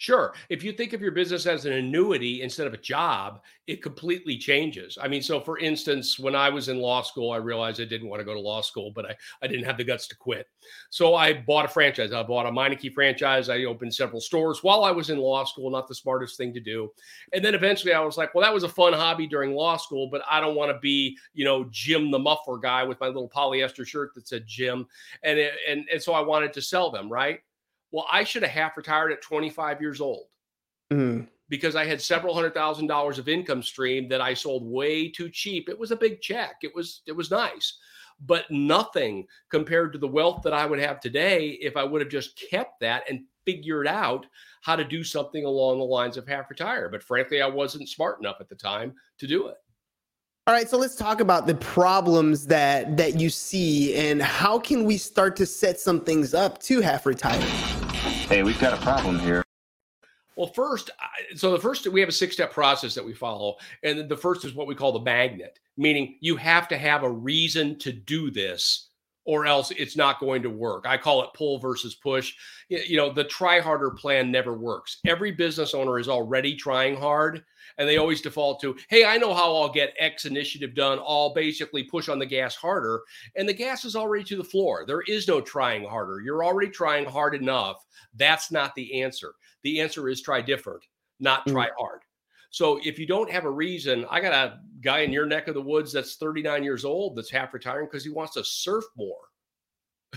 Sure. 0.00 0.32
If 0.48 0.62
you 0.62 0.72
think 0.72 0.92
of 0.92 1.02
your 1.02 1.10
business 1.10 1.44
as 1.46 1.66
an 1.66 1.72
annuity 1.72 2.42
instead 2.42 2.68
of 2.68 2.72
a 2.72 2.78
job, 2.78 3.40
it 3.66 3.82
completely 3.82 4.38
changes. 4.38 4.96
I 5.02 5.08
mean, 5.08 5.22
so 5.22 5.40
for 5.40 5.58
instance, 5.58 6.20
when 6.20 6.36
I 6.36 6.48
was 6.50 6.68
in 6.68 6.78
law 6.78 7.02
school, 7.02 7.32
I 7.32 7.38
realized 7.38 7.80
I 7.80 7.84
didn't 7.84 8.08
want 8.08 8.20
to 8.20 8.24
go 8.24 8.32
to 8.32 8.38
law 8.38 8.60
school, 8.60 8.92
but 8.92 9.06
I, 9.06 9.16
I 9.42 9.48
didn't 9.48 9.64
have 9.64 9.76
the 9.76 9.82
guts 9.82 10.06
to 10.06 10.16
quit. 10.16 10.46
So 10.90 11.16
I 11.16 11.32
bought 11.32 11.64
a 11.64 11.68
franchise. 11.68 12.12
I 12.12 12.22
bought 12.22 12.46
a 12.46 12.50
Meineke 12.50 12.94
franchise. 12.94 13.48
I 13.48 13.64
opened 13.64 13.92
several 13.92 14.20
stores 14.20 14.62
while 14.62 14.84
I 14.84 14.92
was 14.92 15.10
in 15.10 15.18
law 15.18 15.42
school, 15.44 15.68
not 15.68 15.88
the 15.88 15.96
smartest 15.96 16.36
thing 16.36 16.54
to 16.54 16.60
do. 16.60 16.92
And 17.32 17.44
then 17.44 17.56
eventually 17.56 17.92
I 17.92 18.00
was 18.00 18.16
like, 18.16 18.32
well, 18.36 18.44
that 18.44 18.54
was 18.54 18.62
a 18.62 18.68
fun 18.68 18.92
hobby 18.92 19.26
during 19.26 19.52
law 19.52 19.76
school, 19.76 20.08
but 20.08 20.22
I 20.30 20.40
don't 20.40 20.54
want 20.54 20.70
to 20.70 20.78
be, 20.78 21.18
you 21.34 21.44
know, 21.44 21.66
Jim 21.72 22.12
the 22.12 22.20
muffler 22.20 22.58
guy 22.58 22.84
with 22.84 23.00
my 23.00 23.08
little 23.08 23.28
polyester 23.28 23.84
shirt 23.84 24.14
that 24.14 24.28
said 24.28 24.44
Jim. 24.46 24.86
And, 25.24 25.40
it, 25.40 25.54
and, 25.68 25.88
and 25.92 26.00
so 26.00 26.12
I 26.12 26.20
wanted 26.20 26.52
to 26.52 26.62
sell 26.62 26.92
them, 26.92 27.10
right? 27.10 27.40
Well, 27.90 28.06
I 28.10 28.24
should 28.24 28.42
have 28.42 28.50
half 28.50 28.76
retired 28.76 29.12
at 29.12 29.22
25 29.22 29.80
years 29.80 30.00
old 30.00 30.26
mm. 30.92 31.26
because 31.48 31.76
I 31.76 31.84
had 31.84 32.00
several 32.00 32.34
hundred 32.34 32.54
thousand 32.54 32.86
dollars 32.86 33.18
of 33.18 33.28
income 33.28 33.62
stream 33.62 34.08
that 34.08 34.20
I 34.20 34.34
sold 34.34 34.64
way 34.66 35.08
too 35.10 35.30
cheap. 35.30 35.68
It 35.68 35.78
was 35.78 35.90
a 35.90 35.96
big 35.96 36.20
check. 36.20 36.56
It 36.62 36.74
was 36.74 37.02
it 37.06 37.12
was 37.12 37.30
nice, 37.30 37.78
but 38.20 38.50
nothing 38.50 39.26
compared 39.50 39.92
to 39.92 39.98
the 39.98 40.08
wealth 40.08 40.42
that 40.44 40.52
I 40.52 40.66
would 40.66 40.80
have 40.80 41.00
today 41.00 41.58
if 41.60 41.76
I 41.76 41.84
would 41.84 42.00
have 42.00 42.10
just 42.10 42.40
kept 42.50 42.80
that 42.80 43.04
and 43.08 43.24
figured 43.44 43.86
out 43.86 44.26
how 44.60 44.76
to 44.76 44.84
do 44.84 45.02
something 45.02 45.44
along 45.44 45.78
the 45.78 45.84
lines 45.84 46.16
of 46.18 46.28
half 46.28 46.50
retire. 46.50 46.88
But 46.90 47.02
frankly, 47.02 47.40
I 47.40 47.46
wasn't 47.46 47.88
smart 47.88 48.18
enough 48.20 48.36
at 48.40 48.48
the 48.48 48.54
time 48.54 48.94
to 49.18 49.26
do 49.26 49.48
it. 49.48 49.56
All 50.46 50.54
right, 50.54 50.68
so 50.68 50.78
let's 50.78 50.94
talk 50.94 51.20
about 51.20 51.46
the 51.46 51.54
problems 51.56 52.46
that 52.46 52.96
that 52.96 53.20
you 53.20 53.28
see 53.28 53.94
and 53.96 54.22
how 54.22 54.58
can 54.58 54.84
we 54.84 54.96
start 54.96 55.36
to 55.36 55.46
set 55.46 55.78
some 55.78 56.00
things 56.00 56.32
up 56.32 56.58
to 56.62 56.80
half 56.80 57.04
retire. 57.04 57.77
Hey, 58.08 58.42
we've 58.42 58.60
got 58.60 58.72
a 58.72 58.82
problem 58.82 59.18
here. 59.18 59.42
Well, 60.36 60.48
first, 60.48 60.90
so 61.34 61.50
the 61.50 61.58
first 61.58 61.86
we 61.88 62.00
have 62.00 62.08
a 62.08 62.12
six-step 62.12 62.52
process 62.52 62.94
that 62.94 63.04
we 63.04 63.12
follow, 63.12 63.56
and 63.82 64.08
the 64.08 64.16
first 64.16 64.44
is 64.44 64.54
what 64.54 64.66
we 64.66 64.74
call 64.74 64.92
the 64.92 65.00
magnet, 65.00 65.58
meaning 65.76 66.16
you 66.20 66.36
have 66.36 66.68
to 66.68 66.78
have 66.78 67.02
a 67.02 67.10
reason 67.10 67.78
to 67.80 67.92
do 67.92 68.30
this 68.30 68.87
or 69.28 69.44
else 69.44 69.70
it's 69.72 69.94
not 69.94 70.20
going 70.20 70.40
to 70.40 70.48
work. 70.48 70.86
I 70.88 70.96
call 70.96 71.22
it 71.22 71.34
pull 71.34 71.58
versus 71.58 71.94
push. 71.94 72.32
You 72.70 72.96
know, 72.96 73.12
the 73.12 73.24
try 73.24 73.60
harder 73.60 73.90
plan 73.90 74.32
never 74.32 74.54
works. 74.54 75.00
Every 75.06 75.32
business 75.32 75.74
owner 75.74 75.98
is 75.98 76.08
already 76.08 76.56
trying 76.56 76.96
hard 76.96 77.44
and 77.76 77.86
they 77.86 77.98
always 77.98 78.22
default 78.22 78.58
to, 78.62 78.74
hey, 78.88 79.04
I 79.04 79.18
know 79.18 79.34
how 79.34 79.54
I'll 79.54 79.68
get 79.68 79.92
X 79.98 80.24
initiative 80.24 80.74
done. 80.74 80.98
I'll 81.06 81.34
basically 81.34 81.84
push 81.84 82.08
on 82.08 82.18
the 82.18 82.24
gas 82.24 82.56
harder. 82.56 83.02
And 83.36 83.46
the 83.46 83.52
gas 83.52 83.84
is 83.84 83.94
already 83.94 84.24
to 84.24 84.36
the 84.36 84.42
floor. 84.42 84.84
There 84.86 85.02
is 85.02 85.28
no 85.28 85.42
trying 85.42 85.84
harder. 85.84 86.22
You're 86.24 86.42
already 86.42 86.70
trying 86.70 87.04
hard 87.04 87.34
enough. 87.34 87.84
That's 88.16 88.50
not 88.50 88.74
the 88.76 89.02
answer. 89.02 89.34
The 89.62 89.78
answer 89.82 90.08
is 90.08 90.22
try 90.22 90.40
different, 90.40 90.82
not 91.20 91.46
try 91.46 91.66
mm. 91.66 91.72
hard. 91.78 92.00
So 92.50 92.80
if 92.82 92.98
you 92.98 93.06
don't 93.06 93.30
have 93.30 93.44
a 93.44 93.50
reason, 93.50 94.06
I 94.10 94.20
got 94.20 94.32
a 94.32 94.60
guy 94.80 95.00
in 95.00 95.12
your 95.12 95.26
neck 95.26 95.48
of 95.48 95.54
the 95.54 95.62
woods 95.62 95.92
that's 95.92 96.16
39 96.16 96.64
years 96.64 96.84
old 96.84 97.16
that's 97.16 97.30
half 97.30 97.52
retiring 97.52 97.86
because 97.86 98.04
he 98.04 98.10
wants 98.10 98.34
to 98.34 98.44
surf 98.44 98.84
more. 98.96 99.16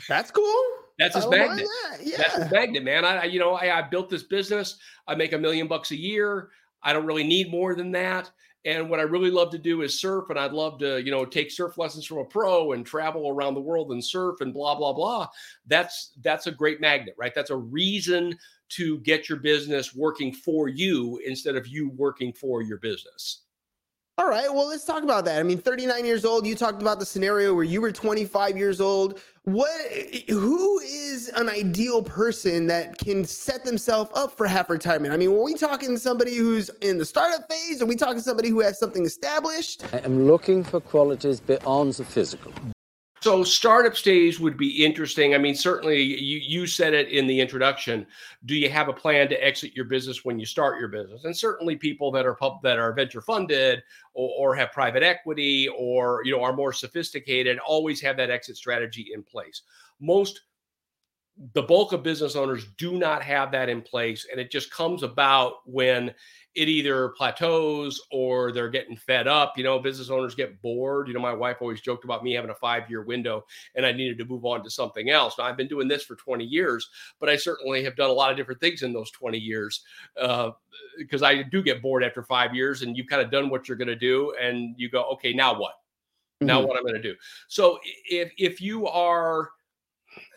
That's 0.07 0.31
cool. 0.31 0.63
That's 0.97 1.15
his 1.15 1.25
oh, 1.25 1.29
magnet. 1.29 1.67
That. 1.89 2.05
Yeah. 2.05 2.17
That's 2.17 2.35
his 2.35 2.51
magnet, 2.51 2.83
man. 2.83 3.03
I, 3.03 3.25
you 3.25 3.39
know, 3.39 3.53
I, 3.53 3.79
I 3.79 3.81
built 3.81 4.09
this 4.09 4.23
business. 4.23 4.77
I 5.07 5.15
make 5.15 5.33
a 5.33 5.37
million 5.37 5.67
bucks 5.67 5.91
a 5.91 5.95
year. 5.97 6.49
I 6.83 6.93
don't 6.93 7.05
really 7.05 7.23
need 7.23 7.51
more 7.51 7.75
than 7.75 7.91
that. 7.91 8.31
And 8.63 8.89
what 8.89 8.99
I 8.99 9.03
really 9.03 9.31
love 9.31 9.49
to 9.51 9.57
do 9.57 9.81
is 9.81 9.99
surf, 9.99 10.29
and 10.29 10.37
I'd 10.37 10.51
love 10.51 10.77
to, 10.79 11.01
you 11.01 11.09
know, 11.09 11.25
take 11.25 11.49
surf 11.49 11.77
lessons 11.77 12.05
from 12.05 12.19
a 12.19 12.25
pro 12.25 12.73
and 12.73 12.85
travel 12.85 13.27
around 13.27 13.55
the 13.55 13.61
world 13.61 13.91
and 13.91 14.03
surf 14.03 14.41
and 14.41 14.53
blah 14.53 14.75
blah 14.75 14.93
blah. 14.93 15.27
That's 15.65 16.11
that's 16.21 16.47
a 16.47 16.51
great 16.51 16.79
magnet, 16.79 17.15
right? 17.17 17.33
That's 17.33 17.49
a 17.49 17.55
reason 17.55 18.37
to 18.69 18.99
get 18.99 19.27
your 19.27 19.39
business 19.39 19.95
working 19.95 20.33
for 20.33 20.69
you 20.69 21.19
instead 21.25 21.55
of 21.55 21.67
you 21.67 21.89
working 21.89 22.33
for 22.33 22.61
your 22.61 22.77
business. 22.77 23.41
All 24.17 24.29
right, 24.29 24.53
well, 24.53 24.67
let's 24.67 24.85
talk 24.85 25.03
about 25.03 25.25
that. 25.25 25.39
I 25.39 25.43
mean, 25.43 25.57
39 25.57 26.05
years 26.05 26.25
old, 26.25 26.45
you 26.45 26.53
talked 26.53 26.81
about 26.81 26.99
the 26.99 27.05
scenario 27.05 27.55
where 27.55 27.63
you 27.63 27.81
were 27.81 27.91
25 27.91 28.55
years 28.55 28.79
old. 28.79 29.19
What 29.45 29.71
who 30.29 30.79
is 30.81 31.29
an 31.29 31.49
ideal 31.49 32.03
person 32.03 32.67
that 32.67 32.99
can 32.99 33.25
set 33.25 33.65
themselves 33.65 34.11
up 34.13 34.37
for 34.37 34.45
half 34.45 34.69
retirement? 34.69 35.15
I 35.15 35.17
mean, 35.17 35.29
are 35.29 35.43
we 35.43 35.55
talking 35.55 35.97
somebody 35.97 36.35
who's 36.35 36.69
in 36.81 36.99
the 36.99 37.05
startup 37.05 37.51
phase? 37.51 37.81
Are 37.81 37.87
we 37.87 37.95
talking 37.95 38.19
somebody 38.19 38.49
who 38.49 38.59
has 38.59 38.77
something 38.77 39.03
established? 39.03 39.83
I 39.93 39.97
am 39.99 40.27
looking 40.27 40.63
for 40.63 40.79
qualities 40.79 41.39
beyond 41.39 41.93
the 41.93 42.05
physical. 42.05 42.53
So 43.21 43.43
startup 43.43 43.95
stage 43.95 44.39
would 44.39 44.57
be 44.57 44.83
interesting. 44.83 45.35
I 45.35 45.37
mean, 45.37 45.53
certainly 45.53 46.01
you 46.01 46.39
you 46.39 46.65
said 46.65 46.95
it 46.95 47.09
in 47.09 47.27
the 47.27 47.39
introduction. 47.39 48.07
Do 48.45 48.55
you 48.55 48.67
have 48.69 48.87
a 48.89 48.93
plan 48.93 49.29
to 49.29 49.43
exit 49.43 49.75
your 49.75 49.85
business 49.85 50.25
when 50.25 50.39
you 50.39 50.45
start 50.47 50.79
your 50.79 50.87
business? 50.87 51.25
And 51.25 51.37
certainly 51.37 51.75
people 51.75 52.11
that 52.13 52.25
are 52.25 52.33
pub, 52.33 52.63
that 52.63 52.79
are 52.79 52.93
venture 52.93 53.21
funded 53.21 53.83
or, 54.15 54.31
or 54.39 54.55
have 54.55 54.71
private 54.71 55.03
equity 55.03 55.67
or 55.77 56.21
you 56.25 56.31
know 56.31 56.41
are 56.43 56.53
more 56.53 56.73
sophisticated 56.73 57.59
always 57.59 58.01
have 58.01 58.17
that 58.17 58.31
exit 58.31 58.57
strategy 58.57 59.11
in 59.13 59.21
place. 59.21 59.61
Most 59.99 60.41
the 61.53 61.61
bulk 61.61 61.93
of 61.93 62.03
business 62.03 62.35
owners 62.35 62.67
do 62.77 62.97
not 62.97 63.21
have 63.21 63.51
that 63.51 63.69
in 63.69 63.81
place 63.81 64.27
and 64.31 64.39
it 64.39 64.51
just 64.51 64.71
comes 64.71 65.03
about 65.03 65.57
when 65.65 66.13
it 66.53 66.67
either 66.67 67.09
plateaus 67.09 68.01
or 68.11 68.51
they're 68.51 68.69
getting 68.69 68.95
fed 68.95 69.27
up. 69.27 69.57
You 69.57 69.63
know, 69.63 69.79
business 69.79 70.09
owners 70.09 70.35
get 70.35 70.61
bored. 70.61 71.07
You 71.07 71.13
know, 71.13 71.19
my 71.19 71.33
wife 71.33 71.57
always 71.61 71.81
joked 71.81 72.03
about 72.03 72.23
me 72.23 72.33
having 72.33 72.51
a 72.51 72.55
five 72.55 72.89
year 72.89 73.03
window 73.03 73.45
and 73.75 73.85
I 73.85 73.91
needed 73.91 74.17
to 74.17 74.25
move 74.25 74.45
on 74.45 74.63
to 74.63 74.69
something 74.69 75.09
else. 75.09 75.37
Now, 75.37 75.45
I've 75.45 75.57
been 75.57 75.67
doing 75.67 75.87
this 75.87 76.03
for 76.03 76.15
20 76.15 76.43
years, 76.43 76.89
but 77.19 77.29
I 77.29 77.37
certainly 77.37 77.83
have 77.83 77.95
done 77.95 78.09
a 78.09 78.13
lot 78.13 78.31
of 78.31 78.37
different 78.37 78.59
things 78.59 78.83
in 78.83 78.91
those 78.91 79.11
20 79.11 79.37
years 79.37 79.83
because 80.97 81.21
uh, 81.21 81.27
I 81.27 81.43
do 81.43 81.63
get 81.63 81.81
bored 81.81 82.03
after 82.03 82.23
five 82.23 82.53
years 82.53 82.81
and 82.81 82.97
you've 82.97 83.07
kind 83.07 83.21
of 83.21 83.31
done 83.31 83.49
what 83.49 83.67
you're 83.67 83.77
going 83.77 83.87
to 83.87 83.95
do 83.95 84.33
and 84.41 84.75
you 84.77 84.89
go, 84.89 85.03
okay, 85.11 85.33
now 85.33 85.57
what? 85.57 85.73
Mm-hmm. 86.41 86.47
Now 86.47 86.61
what 86.61 86.77
I'm 86.77 86.83
going 86.83 86.95
to 86.95 87.01
do. 87.01 87.15
So 87.47 87.79
if 88.09 88.31
if 88.37 88.59
you 88.59 88.87
are 88.87 89.51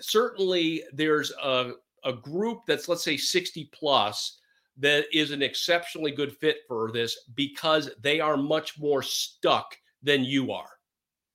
certainly 0.00 0.84
there's 0.92 1.32
a 1.42 1.72
a 2.04 2.12
group 2.12 2.60
that's 2.66 2.88
let's 2.88 3.02
say 3.02 3.16
60 3.16 3.70
plus 3.72 4.38
that 4.78 5.06
is 5.12 5.30
an 5.30 5.42
exceptionally 5.42 6.10
good 6.10 6.36
fit 6.36 6.58
for 6.66 6.90
this 6.92 7.16
because 7.34 7.90
they 8.00 8.20
are 8.20 8.36
much 8.36 8.78
more 8.78 9.02
stuck 9.02 9.76
than 10.02 10.24
you 10.24 10.52
are. 10.52 10.70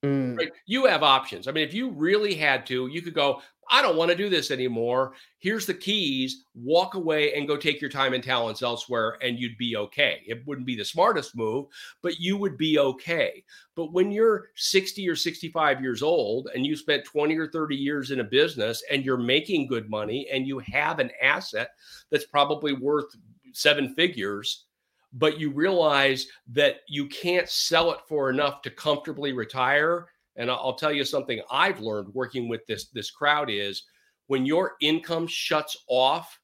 Mm. 0.04 0.38
Right? 0.38 0.52
You 0.66 0.86
have 0.86 1.04
options. 1.04 1.48
I 1.48 1.52
mean, 1.52 1.68
if 1.68 1.74
you 1.74 1.92
really 1.92 2.36
had 2.36 2.66
to, 2.68 2.88
you 2.88 3.02
could 3.02 3.14
go, 3.14 3.42
I 3.70 3.82
don't 3.82 3.98
want 3.98 4.10
to 4.10 4.18
do 4.18 4.30
this 4.30 4.50
anymore. 4.50 5.14
Here's 5.38 5.66
the 5.66 5.74
keys. 5.74 6.44
Walk 6.56 6.96
away 6.96 7.34
and 7.34 7.48
go 7.48 7.56
take 7.56 7.80
your 7.80 7.90
time 7.90 8.14
and 8.14 8.24
talents 8.24 8.64
elsewhere, 8.64 9.18
and 9.22 9.38
you'd 9.38 9.58
be 9.58 9.76
okay. 9.78 10.24
It 10.28 10.46
wouldn't 10.48 10.66
be 10.66 10.76
the 10.76 10.84
smartest 10.84 11.36
move, 11.36 11.68
but 12.02 12.20
you 12.20 12.36
would 12.38 12.58
be 12.58 12.80
okay. 12.80 13.44
But 13.76 13.94
when 13.94 14.12
you're 14.12 14.50
60 14.56 15.08
or 15.08 15.16
65 15.16 15.82
years 15.82 16.02
old 16.02 16.50
and 16.54 16.66
you 16.66 16.76
spent 16.76 17.06
20 17.06 17.38
or 17.38 17.48
30 17.48 17.76
years 17.76 18.12
in 18.12 18.22
a 18.22 18.24
business 18.24 18.84
and 18.92 19.06
you're 19.06 19.18
making 19.18 19.68
good 19.68 19.90
money 19.90 20.28
and 20.32 20.48
you 20.48 20.60
have 20.60 21.00
an 21.00 21.12
asset 21.22 21.70
that's 22.10 22.26
probably 22.26 22.74
worth 22.74 23.16
seven 23.54 23.94
figures, 23.94 24.66
but 25.14 25.40
you 25.40 25.52
realize 25.52 26.28
that 26.52 26.82
you 26.88 27.08
can't 27.08 27.50
sell 27.50 27.92
it 27.92 28.00
for 28.08 28.30
enough 28.30 28.62
to 28.64 28.70
comfortably 28.70 29.32
retire 29.32 30.08
and 30.40 30.50
I'll 30.50 30.74
tell 30.74 30.92
you 30.92 31.04
something 31.04 31.42
I've 31.52 31.82
learned 31.82 32.14
working 32.14 32.48
with 32.48 32.66
this 32.66 32.88
this 32.88 33.12
crowd 33.12 33.50
is 33.52 33.84
when 34.28 34.46
your 34.46 34.76
income 34.82 35.28
shuts 35.28 35.76
off, 35.88 36.40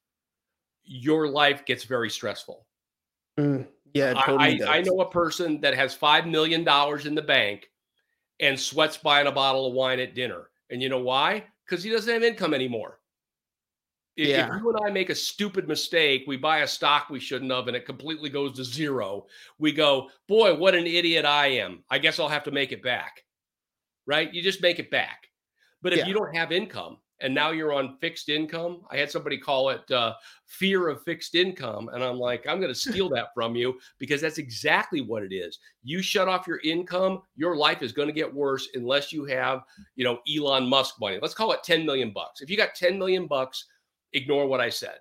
your 0.84 1.28
life 1.28 1.64
gets 1.64 1.84
very 1.84 2.10
stressful. 2.10 2.66
Mm, 3.40 3.66
yeah, 3.94 4.12
totally 4.12 4.62
I, 4.62 4.66
I, 4.66 4.76
I 4.76 4.82
know 4.82 5.00
a 5.00 5.10
person 5.10 5.60
that 5.62 5.74
has 5.74 5.94
five 5.94 6.26
million 6.26 6.62
dollars 6.62 7.06
in 7.06 7.14
the 7.14 7.22
bank 7.22 7.70
and 8.38 8.58
sweats 8.60 8.98
buying 8.98 9.26
a 9.26 9.32
bottle 9.32 9.66
of 9.66 9.72
wine 9.72 9.98
at 9.98 10.14
dinner. 10.14 10.50
And 10.70 10.82
you 10.82 10.88
know 10.88 11.00
why? 11.00 11.44
Because 11.64 11.82
he 11.82 11.90
doesn't 11.90 12.12
have 12.12 12.22
income 12.22 12.52
anymore. 12.52 12.98
If, 14.16 14.28
yeah. 14.28 14.54
if 14.54 14.62
you 14.62 14.70
and 14.70 14.86
I 14.86 14.90
make 14.90 15.10
a 15.10 15.14
stupid 15.14 15.68
mistake, 15.68 16.24
we 16.26 16.36
buy 16.36 16.58
a 16.58 16.66
stock 16.66 17.08
we 17.08 17.20
shouldn't 17.20 17.52
have, 17.52 17.68
and 17.68 17.76
it 17.76 17.84
completely 17.84 18.30
goes 18.30 18.56
to 18.56 18.64
zero. 18.64 19.26
We 19.58 19.72
go, 19.72 20.08
boy, 20.26 20.54
what 20.54 20.74
an 20.74 20.86
idiot 20.86 21.24
I 21.24 21.48
am. 21.48 21.84
I 21.90 21.98
guess 21.98 22.18
I'll 22.18 22.28
have 22.28 22.44
to 22.44 22.50
make 22.50 22.72
it 22.72 22.82
back 22.82 23.22
right? 24.06 24.32
You 24.32 24.42
just 24.42 24.62
make 24.62 24.78
it 24.78 24.90
back. 24.90 25.28
But 25.82 25.92
if 25.92 26.00
yeah. 26.00 26.06
you 26.06 26.14
don't 26.14 26.34
have 26.34 26.52
income 26.52 26.98
and 27.20 27.34
now 27.34 27.50
you're 27.50 27.72
on 27.72 27.96
fixed 28.00 28.28
income, 28.28 28.82
I 28.90 28.96
had 28.96 29.10
somebody 29.10 29.38
call 29.38 29.70
it 29.70 29.90
uh, 29.90 30.14
fear 30.44 30.88
of 30.88 31.02
fixed 31.02 31.34
income. 31.34 31.88
And 31.92 32.02
I'm 32.02 32.18
like, 32.18 32.46
I'm 32.46 32.60
going 32.60 32.72
to 32.74 32.78
steal 32.78 33.08
that 33.10 33.28
from 33.34 33.54
you 33.54 33.78
because 33.98 34.20
that's 34.20 34.38
exactly 34.38 35.00
what 35.00 35.22
it 35.22 35.34
is. 35.34 35.58
You 35.82 36.02
shut 36.02 36.28
off 36.28 36.46
your 36.46 36.60
income, 36.64 37.22
your 37.36 37.56
life 37.56 37.82
is 37.82 37.92
going 37.92 38.08
to 38.08 38.14
get 38.14 38.32
worse 38.32 38.68
unless 38.74 39.12
you 39.12 39.24
have, 39.26 39.62
you 39.94 40.04
know, 40.04 40.18
Elon 40.28 40.68
Musk 40.68 40.96
money. 41.00 41.18
Let's 41.20 41.34
call 41.34 41.52
it 41.52 41.62
10 41.62 41.86
million 41.86 42.10
bucks. 42.12 42.40
If 42.40 42.50
you 42.50 42.56
got 42.56 42.74
10 42.74 42.98
million 42.98 43.26
bucks, 43.26 43.66
ignore 44.12 44.46
what 44.46 44.60
I 44.60 44.70
said. 44.70 44.98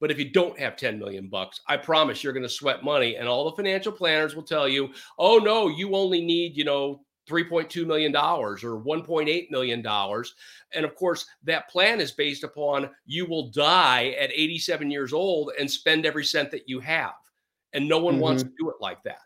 But 0.00 0.10
if 0.10 0.18
you 0.18 0.30
don't 0.30 0.58
have 0.58 0.76
10 0.76 0.98
million 0.98 1.28
bucks, 1.28 1.60
I 1.68 1.76
promise 1.78 2.22
you're 2.22 2.34
going 2.34 2.42
to 2.42 2.48
sweat 2.48 2.84
money. 2.84 3.16
And 3.16 3.26
all 3.26 3.48
the 3.48 3.56
financial 3.56 3.92
planners 3.92 4.34
will 4.34 4.42
tell 4.42 4.68
you, 4.68 4.90
oh, 5.18 5.38
no, 5.38 5.68
you 5.68 5.94
only 5.94 6.22
need, 6.22 6.56
you 6.56 6.64
know, 6.64 7.05
$3.2 7.28 7.86
million 7.86 8.14
or 8.14 8.56
$1.8 8.56 9.50
million. 9.50 9.86
And 10.72 10.84
of 10.84 10.94
course, 10.94 11.26
that 11.44 11.68
plan 11.68 12.00
is 12.00 12.12
based 12.12 12.44
upon 12.44 12.90
you 13.04 13.26
will 13.26 13.50
die 13.50 14.16
at 14.18 14.30
87 14.32 14.90
years 14.90 15.12
old 15.12 15.52
and 15.58 15.70
spend 15.70 16.06
every 16.06 16.24
cent 16.24 16.50
that 16.52 16.68
you 16.68 16.80
have. 16.80 17.14
And 17.72 17.88
no 17.88 17.98
one 17.98 18.14
mm-hmm. 18.14 18.22
wants 18.22 18.42
to 18.42 18.50
do 18.58 18.70
it 18.70 18.76
like 18.80 19.02
that. 19.04 19.20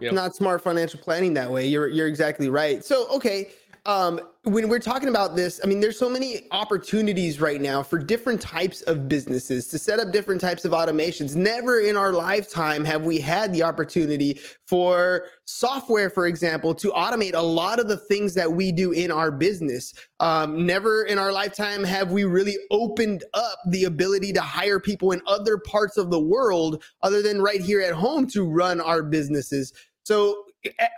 You 0.00 0.08
know? 0.08 0.22
Not 0.22 0.34
smart 0.34 0.62
financial 0.62 0.98
planning 0.98 1.34
that 1.34 1.50
way. 1.50 1.68
You're 1.68 1.86
you're 1.86 2.08
exactly 2.08 2.48
right. 2.48 2.84
So 2.84 3.08
okay, 3.10 3.50
um, 3.86 4.18
when 4.44 4.68
we're 4.70 4.78
talking 4.78 5.08
about 5.10 5.36
this, 5.36 5.60
I 5.62 5.66
mean, 5.66 5.78
there's 5.78 5.98
so 5.98 6.08
many 6.08 6.46
opportunities 6.52 7.38
right 7.38 7.60
now 7.60 7.82
for 7.82 7.98
different 7.98 8.40
types 8.40 8.80
of 8.82 9.08
businesses 9.08 9.68
to 9.68 9.78
set 9.78 10.00
up 10.00 10.10
different 10.10 10.40
types 10.40 10.64
of 10.64 10.72
automations. 10.72 11.36
Never 11.36 11.80
in 11.80 11.94
our 11.94 12.12
lifetime 12.12 12.82
have 12.86 13.02
we 13.02 13.18
had 13.18 13.52
the 13.52 13.62
opportunity 13.62 14.40
for 14.66 15.26
software, 15.44 16.08
for 16.08 16.26
example, 16.26 16.74
to 16.76 16.90
automate 16.92 17.34
a 17.34 17.42
lot 17.42 17.78
of 17.78 17.86
the 17.86 17.98
things 17.98 18.32
that 18.34 18.50
we 18.50 18.72
do 18.72 18.92
in 18.92 19.10
our 19.10 19.30
business. 19.30 19.92
Um, 20.18 20.64
never 20.64 21.04
in 21.04 21.18
our 21.18 21.30
lifetime 21.30 21.84
have 21.84 22.10
we 22.10 22.24
really 22.24 22.56
opened 22.70 23.24
up 23.34 23.58
the 23.68 23.84
ability 23.84 24.32
to 24.32 24.40
hire 24.40 24.80
people 24.80 25.12
in 25.12 25.20
other 25.26 25.58
parts 25.58 25.98
of 25.98 26.10
the 26.10 26.20
world 26.20 26.82
other 27.02 27.20
than 27.20 27.42
right 27.42 27.60
here 27.60 27.82
at 27.82 27.92
home 27.92 28.26
to 28.28 28.44
run 28.44 28.80
our 28.80 29.02
businesses. 29.02 29.74
So 30.04 30.44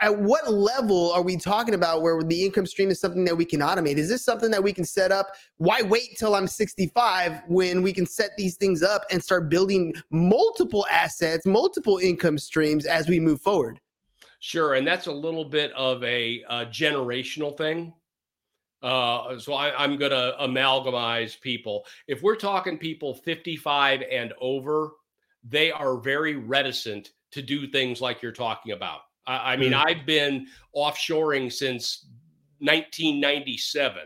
at 0.01 0.17
what 0.17 0.51
level 0.53 1.13
are 1.13 1.23
we 1.23 1.37
talking 1.37 1.75
about 1.75 2.03
where 2.03 2.23
the 2.23 2.45
income 2.45 2.67
stream 2.67 2.91
is 2.91 3.01
something 3.01 3.25
that 3.25 3.37
we 3.37 3.45
can 3.45 3.61
automate? 3.61 3.97
Is 3.97 4.09
this 4.09 4.25
something 4.25 4.51
that 4.51 4.63
we 4.63 4.73
can 4.73 4.85
set 4.85 5.11
up? 5.11 5.33
Why 5.57 5.83
wait 5.83 6.17
till 6.19 6.35
I'm 6.35 6.47
65 6.47 7.43
when 7.49 7.83
we 7.83 7.93
can 7.93 8.07
set 8.07 8.31
these 8.37 8.57
things 8.57 8.83
up 8.83 9.03
and 9.11 9.23
start 9.23 9.49
building 9.49 9.95
multiple 10.11 10.87
assets, 10.91 11.47
multiple 11.47 11.99
income 11.99 12.39
streams 12.39 12.87
as 12.87 13.09
we 13.09 13.19
move 13.19 13.41
forward? 13.41 13.81
Sure. 14.39 14.75
And 14.75 14.87
that's 14.87 15.07
a 15.07 15.13
little 15.13 15.45
bit 15.45 15.73
of 15.73 16.03
a, 16.05 16.43
a 16.49 16.67
generational 16.67 17.57
thing. 17.57 17.93
Uh, 18.83 19.39
so 19.39 19.55
I, 19.55 19.83
I'm 19.83 19.97
going 19.97 20.13
to 20.13 20.37
amalgamize 20.41 21.41
people. 21.41 21.87
If 22.07 22.23
we're 22.23 22.37
talking 22.37 22.79
people 22.79 23.15
55 23.15 24.03
and 24.11 24.33
over, 24.41 24.93
they 25.43 25.73
are 25.73 25.97
very 25.97 26.37
reticent 26.37 27.11
to 27.33 27.43
do 27.43 27.67
things 27.67 28.01
like 28.01 28.23
you're 28.23 28.33
talking 28.33 28.73
about 28.73 29.01
I, 29.26 29.52
I 29.52 29.56
mean, 29.56 29.73
mm. 29.73 29.85
I've 29.85 30.06
been 30.06 30.47
offshoring 30.75 31.52
since 31.52 32.06
1997. 32.61 34.02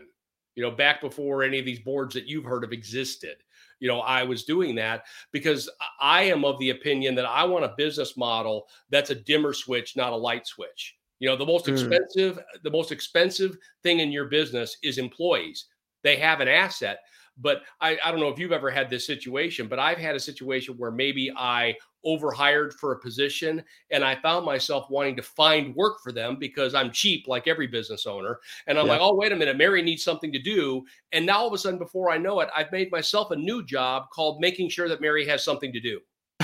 You 0.55 0.63
know, 0.63 0.71
back 0.71 1.01
before 1.01 1.43
any 1.43 1.59
of 1.59 1.65
these 1.65 1.79
boards 1.79 2.13
that 2.13 2.27
you've 2.27 2.43
heard 2.43 2.63
of 2.63 2.73
existed 2.73 3.37
you 3.81 3.87
know 3.87 3.99
i 3.99 4.23
was 4.23 4.45
doing 4.45 4.75
that 4.75 5.03
because 5.33 5.69
i 5.99 6.21
am 6.21 6.45
of 6.45 6.57
the 6.59 6.69
opinion 6.69 7.15
that 7.15 7.25
i 7.25 7.43
want 7.43 7.65
a 7.65 7.73
business 7.75 8.15
model 8.15 8.67
that's 8.89 9.09
a 9.09 9.15
dimmer 9.15 9.51
switch 9.51 9.97
not 9.97 10.13
a 10.13 10.15
light 10.15 10.47
switch 10.47 10.95
you 11.19 11.27
know 11.27 11.35
the 11.35 11.45
most 11.45 11.65
Mm. 11.65 11.73
expensive 11.73 12.39
the 12.63 12.71
most 12.71 12.93
expensive 12.93 13.57
thing 13.83 13.99
in 13.99 14.11
your 14.11 14.25
business 14.25 14.77
is 14.83 14.97
employees 14.97 15.65
they 16.03 16.15
have 16.15 16.39
an 16.39 16.47
asset 16.47 16.99
but 17.37 17.63
I, 17.79 17.97
I 18.03 18.11
don't 18.11 18.19
know 18.19 18.27
if 18.27 18.37
you've 18.37 18.51
ever 18.51 18.69
had 18.69 18.89
this 18.89 19.05
situation 19.05 19.67
but 19.67 19.79
i've 19.79 19.97
had 19.97 20.15
a 20.15 20.19
situation 20.19 20.75
where 20.77 20.91
maybe 20.91 21.31
i 21.35 21.75
overhired 22.03 22.73
for 22.73 22.93
a 22.93 22.99
position 22.99 23.63
and 23.91 24.03
i 24.03 24.15
found 24.15 24.45
myself 24.45 24.89
wanting 24.89 25.15
to 25.15 25.21
find 25.21 25.75
work 25.75 26.01
for 26.01 26.11
them 26.11 26.35
because 26.39 26.73
i'm 26.73 26.91
cheap 26.91 27.27
like 27.27 27.47
every 27.47 27.67
business 27.67 28.05
owner 28.07 28.39
and 28.67 28.77
i'm 28.79 28.85
Yeah. 28.87 28.93
like 28.93 29.01
oh 29.01 29.15
wait 29.15 29.31
a 29.31 29.35
minute 29.35 29.57
mary 29.57 29.81
needs 29.81 30.03
something 30.03 30.31
to 30.31 30.39
do 30.39 30.83
and 31.11 31.25
now 31.25 31.39
all 31.39 31.47
of 31.47 31.53
a 31.53 31.57
sudden 31.57 31.77
before 31.79 32.09
i 32.09 32.17
know 32.17 32.39
it 32.39 32.49
i've 32.55 32.71
made 32.71 32.91
myself 32.91 33.31
a 33.31 33.35
new 33.35 33.63
job 33.63 34.09
called 34.11 34.39
making 34.41 34.69
sure 34.69 34.89
that 34.89 34.99
mary 35.01 35.25
has 35.27 35.43
something 35.43 35.71
to 35.71 35.79
do 35.79 35.99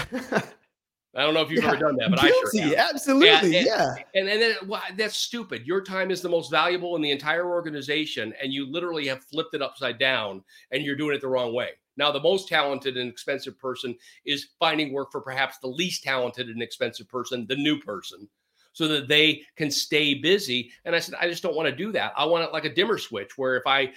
i 1.16 1.22
don't 1.24 1.34
know 1.34 1.42
if 1.42 1.50
you've 1.50 1.64
Yeah, 1.64 1.72
ever 1.72 1.80
done 1.80 1.96
that 1.98 2.10
but 2.12 2.20
i 2.24 2.28
sure 2.28 2.52
Guilty, 2.52 2.76
have 2.76 2.90
absolutely, 2.94 3.58
and- 3.58 3.66
yeah. 3.66 3.96
and 4.14 4.28
and 4.30 4.42
then 4.42 4.56
well, 4.68 4.82
that's 4.96 5.18
stupid. 5.18 5.66
Your 5.66 5.82
time 5.82 6.12
is 6.12 6.22
the 6.22 6.30
most 6.30 6.52
valuable 6.52 6.96
in 6.96 7.02
the 7.02 7.10
entire 7.12 7.50
organization, 7.50 8.34
and 8.42 8.54
you 8.54 8.72
literally 8.72 9.08
have 9.08 9.24
flipped 9.24 9.54
it 9.56 9.62
upside 9.62 9.98
down, 9.98 10.44
and 10.72 10.84
you're 10.84 10.96
doing 10.96 11.16
it 11.16 11.22
the 11.22 11.28
wrong 11.28 11.54
way. 11.54 11.72
Now, 11.98 12.12
the 12.12 12.20
most 12.20 12.48
talented 12.48 12.98
and 12.98 13.10
expensive 13.10 13.60
person 13.60 13.96
is 14.26 14.50
finding 14.60 14.94
work 14.94 15.12
for 15.12 15.22
perhaps 15.22 15.58
the 15.58 15.68
least 15.68 16.04
talented 16.04 16.50
and 16.50 16.62
expensive 16.62 17.10
person, 17.10 17.46
the 17.48 17.56
new 17.56 17.80
person, 17.80 18.28
so 18.74 18.88
that 18.88 19.08
they 19.08 19.42
can 19.56 19.72
stay 19.72 20.14
busy. 20.14 20.72
And 20.86 20.96
I 20.96 21.00
said, 21.00 21.16
I 21.20 21.28
just 21.28 21.44
don't 21.44 21.56
want 21.56 21.68
to 21.68 21.76
do 21.76 21.92
that. 21.94 22.14
I 22.16 22.26
want 22.26 22.44
it 22.44 22.54
like 22.54 22.66
a 22.66 22.74
dimmer 22.74 22.98
switch, 22.98 23.38
where 23.38 23.58
if 23.58 23.64
I 23.66 23.92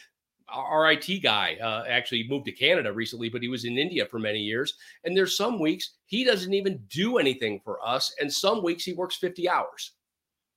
our 0.52 0.90
IT 0.90 1.22
guy 1.22 1.56
uh, 1.62 1.84
actually 1.88 2.26
moved 2.28 2.44
to 2.46 2.52
Canada 2.52 2.92
recently, 2.92 3.28
but 3.28 3.40
he 3.40 3.46
was 3.48 3.64
in 3.64 3.78
India 3.78 4.04
for 4.04 4.18
many 4.18 4.40
years. 4.40 4.74
And 5.04 5.16
there's 5.16 5.36
some 5.36 5.60
weeks 5.60 5.90
he 6.06 6.24
doesn't 6.24 6.52
even 6.52 6.82
do 6.88 7.18
anything 7.18 7.60
for 7.64 7.78
us, 7.86 8.12
and 8.20 8.32
some 8.32 8.62
weeks 8.62 8.82
he 8.82 8.92
works 8.92 9.16
50 9.16 9.48
hours 9.48 9.92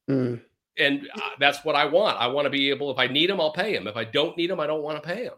Mm. 0.09 0.41
and 0.77 1.07
uh, 1.15 1.29
that's 1.39 1.63
what 1.63 1.75
I 1.75 1.85
want. 1.85 2.17
I 2.19 2.27
want 2.27 2.45
to 2.45 2.49
be 2.49 2.69
able, 2.69 2.91
if 2.91 2.97
I 2.97 3.07
need 3.07 3.29
him, 3.29 3.39
I'll 3.39 3.53
pay 3.53 3.73
him. 3.73 3.87
If 3.87 3.95
I 3.95 4.03
don't 4.03 4.35
need 4.35 4.49
him, 4.49 4.59
I 4.59 4.67
don't 4.67 4.83
want 4.83 5.01
to 5.01 5.07
pay 5.07 5.23
him. 5.23 5.33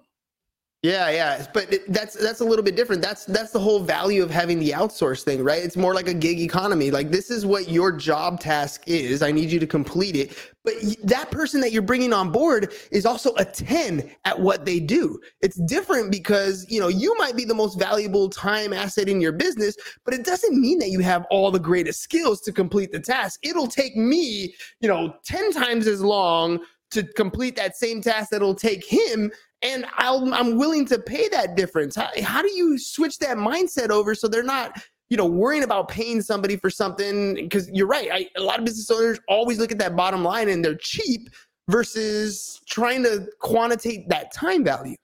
Yeah, 0.86 1.10
yeah, 1.10 1.48
but 1.52 1.74
that's 1.88 2.14
that's 2.14 2.42
a 2.42 2.46
little 2.46 2.62
bit 2.62 2.76
different. 2.76 3.02
That's 3.02 3.26
that's 3.26 3.52
the 3.52 3.60
whole 3.60 3.80
value 3.80 4.22
of 4.22 4.30
having 4.30 4.60
the 4.60 4.70
outsource 4.70 5.24
thing, 5.24 5.44
right? 5.44 5.64
It's 5.64 5.76
more 5.76 5.96
like 5.96 6.08
a 6.08 6.14
gig 6.14 6.40
economy. 6.40 6.92
Like 6.92 7.10
this 7.10 7.32
is 7.32 7.44
what 7.44 7.70
your 7.70 7.92
job 7.92 8.40
task 8.40 8.84
is. 8.86 9.24
I 9.24 9.32
need 9.32 9.50
you 9.50 9.60
to 9.60 9.66
complete 9.66 10.16
it. 10.16 10.38
But 10.64 10.76
that 11.04 11.32
person 11.32 11.60
that 11.62 11.72
you're 11.72 11.82
bringing 11.82 12.14
on 12.14 12.32
board 12.32 12.72
is 12.92 13.08
also 13.08 13.34
a 13.38 13.46
10 13.46 14.12
at 14.26 14.40
what 14.40 14.64
they 14.66 14.80
do. 14.80 15.20
It's 15.42 15.58
different 15.66 16.12
because, 16.12 16.68
you 16.70 16.80
know, 16.80 16.88
you 16.88 17.16
might 17.18 17.36
be 17.36 17.46
the 17.46 17.54
most 17.56 17.80
valuable 17.80 18.30
time 18.30 18.72
asset 18.72 19.10
in 19.10 19.22
your 19.22 19.32
business, 19.32 19.76
but 20.06 20.14
it 20.14 20.24
doesn't 20.24 20.60
mean 20.60 20.78
that 20.80 20.90
you 20.90 21.00
have 21.00 21.26
all 21.32 21.50
the 21.50 21.60
greatest 21.60 22.02
skills 22.02 22.42
to 22.42 22.52
complete 22.52 22.92
the 22.92 23.00
task. 23.00 23.40
It'll 23.44 23.68
take 23.68 23.96
me, 23.96 24.56
you 24.82 24.88
know, 24.88 25.16
10 25.24 25.52
times 25.52 25.86
as 25.88 26.02
long 26.02 26.60
to 26.92 27.04
complete 27.14 27.56
that 27.56 27.76
same 27.76 28.02
task 28.02 28.30
that'll 28.32 28.56
take 28.56 28.86
him 28.86 29.32
and 29.66 29.86
I'll, 29.98 30.32
I'm 30.34 30.58
willing 30.58 30.86
to 30.86 31.00
pay 31.00 31.28
that 31.30 31.56
difference. 31.56 31.96
How, 31.96 32.10
how 32.22 32.42
do 32.42 32.52
you 32.52 32.78
switch 32.78 33.18
that 33.20 33.38
mindset 33.38 33.90
over 33.90 34.14
so 34.14 34.28
they're 34.28 34.44
not, 34.44 34.80
you 35.10 35.18
know, 35.18 35.26
worrying 35.26 35.64
about 35.64 35.88
paying 35.88 36.22
somebody 36.22 36.56
for 36.56 36.70
something? 36.70 37.34
Because 37.34 37.70
you're 37.72 37.88
right, 37.88 38.10
I, 38.12 38.30
a 38.38 38.44
lot 38.44 38.60
of 38.60 38.66
business 38.66 38.92
owners 38.92 39.20
always 39.28 39.58
look 39.58 39.72
at 39.72 39.80
that 39.80 39.96
bottom 39.96 40.24
line 40.24 40.50
and 40.50 40.64
they're 40.64 40.76
cheap 40.76 41.30
versus 41.68 42.62
trying 42.68 43.02
to 43.04 43.28
quantitate 43.40 44.08
that 44.10 44.32
time 44.32 44.64
value. 44.64 44.96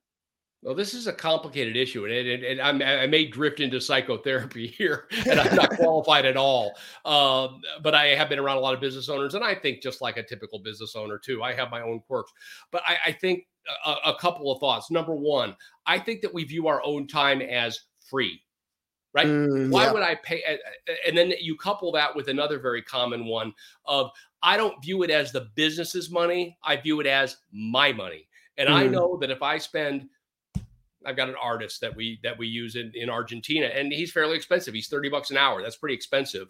Well, 0.63 0.75
this 0.75 0.93
is 0.93 1.07
a 1.07 1.13
complicated 1.13 1.75
issue, 1.75 2.05
and, 2.05 2.13
and, 2.13 2.43
and 2.43 2.61
I'm, 2.61 2.81
I 2.83 3.07
may 3.07 3.25
drift 3.25 3.59
into 3.59 3.81
psychotherapy 3.81 4.67
here, 4.77 5.07
and 5.27 5.39
I'm 5.39 5.55
not 5.55 5.71
qualified 5.71 6.25
at 6.25 6.37
all. 6.37 6.73
Um, 7.03 7.61
but 7.81 7.95
I 7.95 8.07
have 8.09 8.29
been 8.29 8.37
around 8.37 8.57
a 8.57 8.59
lot 8.59 8.75
of 8.75 8.79
business 8.79 9.09
owners, 9.09 9.33
and 9.33 9.43
I 9.43 9.55
think 9.55 9.81
just 9.81 10.01
like 10.01 10.17
a 10.17 10.23
typical 10.23 10.59
business 10.59 10.95
owner 10.95 11.17
too, 11.17 11.41
I 11.41 11.53
have 11.53 11.71
my 11.71 11.81
own 11.81 12.01
quirks. 12.01 12.31
But 12.71 12.83
I, 12.87 12.97
I 13.07 13.11
think 13.11 13.47
a, 13.85 13.95
a 14.11 14.15
couple 14.19 14.51
of 14.51 14.59
thoughts. 14.59 14.91
Number 14.91 15.15
one, 15.15 15.55
I 15.87 15.97
think 15.97 16.21
that 16.21 16.33
we 16.33 16.43
view 16.43 16.67
our 16.67 16.83
own 16.85 17.07
time 17.07 17.41
as 17.41 17.79
free, 17.99 18.39
right? 19.13 19.27
Mm, 19.27 19.71
Why 19.71 19.85
yeah. 19.85 19.93
would 19.93 20.03
I 20.03 20.15
pay? 20.15 20.43
And 21.07 21.17
then 21.17 21.33
you 21.39 21.57
couple 21.57 21.91
that 21.93 22.15
with 22.15 22.27
another 22.27 22.59
very 22.59 22.83
common 22.83 23.25
one 23.25 23.53
of 23.85 24.11
I 24.43 24.57
don't 24.57 24.81
view 24.83 25.03
it 25.03 25.09
as 25.11 25.31
the 25.31 25.49
business's 25.55 26.11
money. 26.11 26.57
I 26.63 26.75
view 26.75 26.99
it 26.99 27.07
as 27.07 27.37
my 27.51 27.91
money. 27.91 28.27
And 28.57 28.69
I 28.69 28.85
Mm. 28.85 28.91
know 28.91 29.17
that 29.17 29.31
if 29.31 29.41
I 29.41 29.57
spend, 29.57 30.09
I've 31.05 31.15
got 31.15 31.29
an 31.29 31.35
artist 31.41 31.81
that 31.81 31.95
we 31.95 32.19
that 32.23 32.37
we 32.37 32.47
use 32.47 32.75
in, 32.75 32.91
in 32.95 33.09
Argentina, 33.09 33.67
and 33.67 33.91
he's 33.91 34.11
fairly 34.11 34.35
expensive. 34.35 34.73
He's 34.73 34.87
30 34.87 35.09
bucks 35.09 35.31
an 35.31 35.37
hour. 35.37 35.61
That's 35.61 35.77
pretty 35.77 35.95
expensive, 35.95 36.47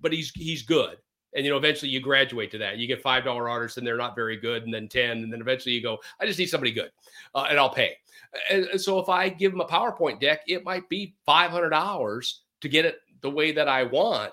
but 0.00 0.12
he's 0.12 0.30
he's 0.30 0.62
good. 0.62 0.96
And 1.34 1.44
you 1.44 1.50
know, 1.50 1.56
eventually 1.56 1.90
you 1.90 2.00
graduate 2.00 2.50
to 2.52 2.58
that. 2.58 2.78
You 2.78 2.86
get 2.86 3.02
five 3.02 3.24
dollar 3.24 3.48
artists, 3.48 3.78
and 3.78 3.86
they're 3.86 3.96
not 3.96 4.14
very 4.14 4.36
good, 4.36 4.64
and 4.64 4.72
then 4.72 4.88
ten, 4.88 5.18
and 5.22 5.32
then 5.32 5.40
eventually 5.40 5.74
you 5.74 5.82
go, 5.82 5.98
I 6.20 6.26
just 6.26 6.38
need 6.38 6.46
somebody 6.46 6.72
good, 6.72 6.90
uh, 7.34 7.46
and 7.48 7.58
I'll 7.58 7.70
pay. 7.70 7.96
And, 8.50 8.64
and 8.66 8.80
so 8.80 8.98
if 8.98 9.08
I 9.08 9.28
give 9.28 9.52
him 9.52 9.60
a 9.60 9.66
PowerPoint 9.66 10.20
deck, 10.20 10.42
it 10.46 10.64
might 10.64 10.88
be 10.88 11.14
five 11.26 11.50
hundred 11.50 11.70
dollars 11.70 12.42
to 12.60 12.68
get 12.68 12.84
it 12.84 12.98
the 13.20 13.30
way 13.30 13.52
that 13.52 13.68
I 13.68 13.84
want. 13.84 14.32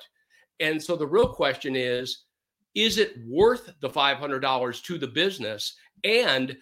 And 0.60 0.82
so 0.82 0.96
the 0.96 1.08
real 1.08 1.28
question 1.28 1.76
is, 1.76 2.26
is 2.76 2.98
it 2.98 3.16
worth 3.28 3.72
the 3.80 3.90
five 3.90 4.18
hundred 4.18 4.42
dollars 4.42 4.82
to 4.82 4.98
the 4.98 5.08
business? 5.08 5.76
And 6.04 6.56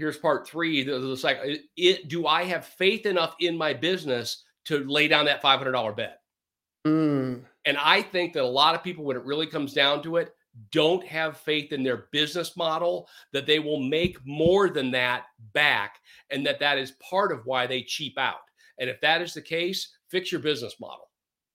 here's 0.00 0.16
part 0.16 0.48
three: 0.48 0.82
the, 0.82 0.98
the 0.98 1.16
cycle. 1.16 1.54
It, 1.76 2.08
do 2.08 2.26
I 2.26 2.44
have 2.44 2.64
faith 2.64 3.06
enough 3.06 3.36
in 3.38 3.56
my 3.56 3.74
business 3.74 4.42
to 4.64 4.84
lay 4.84 5.06
down 5.06 5.26
that 5.26 5.42
five 5.42 5.58
hundred 5.58 5.72
dollar 5.72 5.92
bet? 5.92 6.20
Mm, 6.86 7.44
And 7.66 7.76
I 7.76 8.00
think 8.00 8.32
that 8.32 8.42
a 8.42 8.46
lot 8.46 8.74
of 8.74 8.82
people, 8.82 9.04
when 9.04 9.16
it 9.16 9.24
really 9.24 9.46
comes 9.46 9.74
down 9.74 10.02
to 10.04 10.16
it, 10.16 10.34
don't 10.72 11.06
have 11.06 11.36
faith 11.36 11.72
in 11.72 11.82
their 11.82 12.06
business 12.10 12.56
model 12.56 13.06
that 13.34 13.46
they 13.46 13.58
will 13.58 13.80
make 13.80 14.16
more 14.24 14.70
than 14.70 14.90
that 14.92 15.24
back, 15.52 16.00
and 16.30 16.44
that 16.46 16.58
that 16.60 16.78
is 16.78 16.92
part 17.08 17.32
of 17.32 17.44
why 17.44 17.66
they 17.66 17.82
cheap 17.82 18.18
out. 18.18 18.40
And 18.78 18.88
if 18.88 19.00
that 19.02 19.20
is 19.20 19.34
the 19.34 19.42
case, 19.42 19.94
fix 20.08 20.32
your 20.32 20.40
business 20.40 20.76
model. 20.80 21.09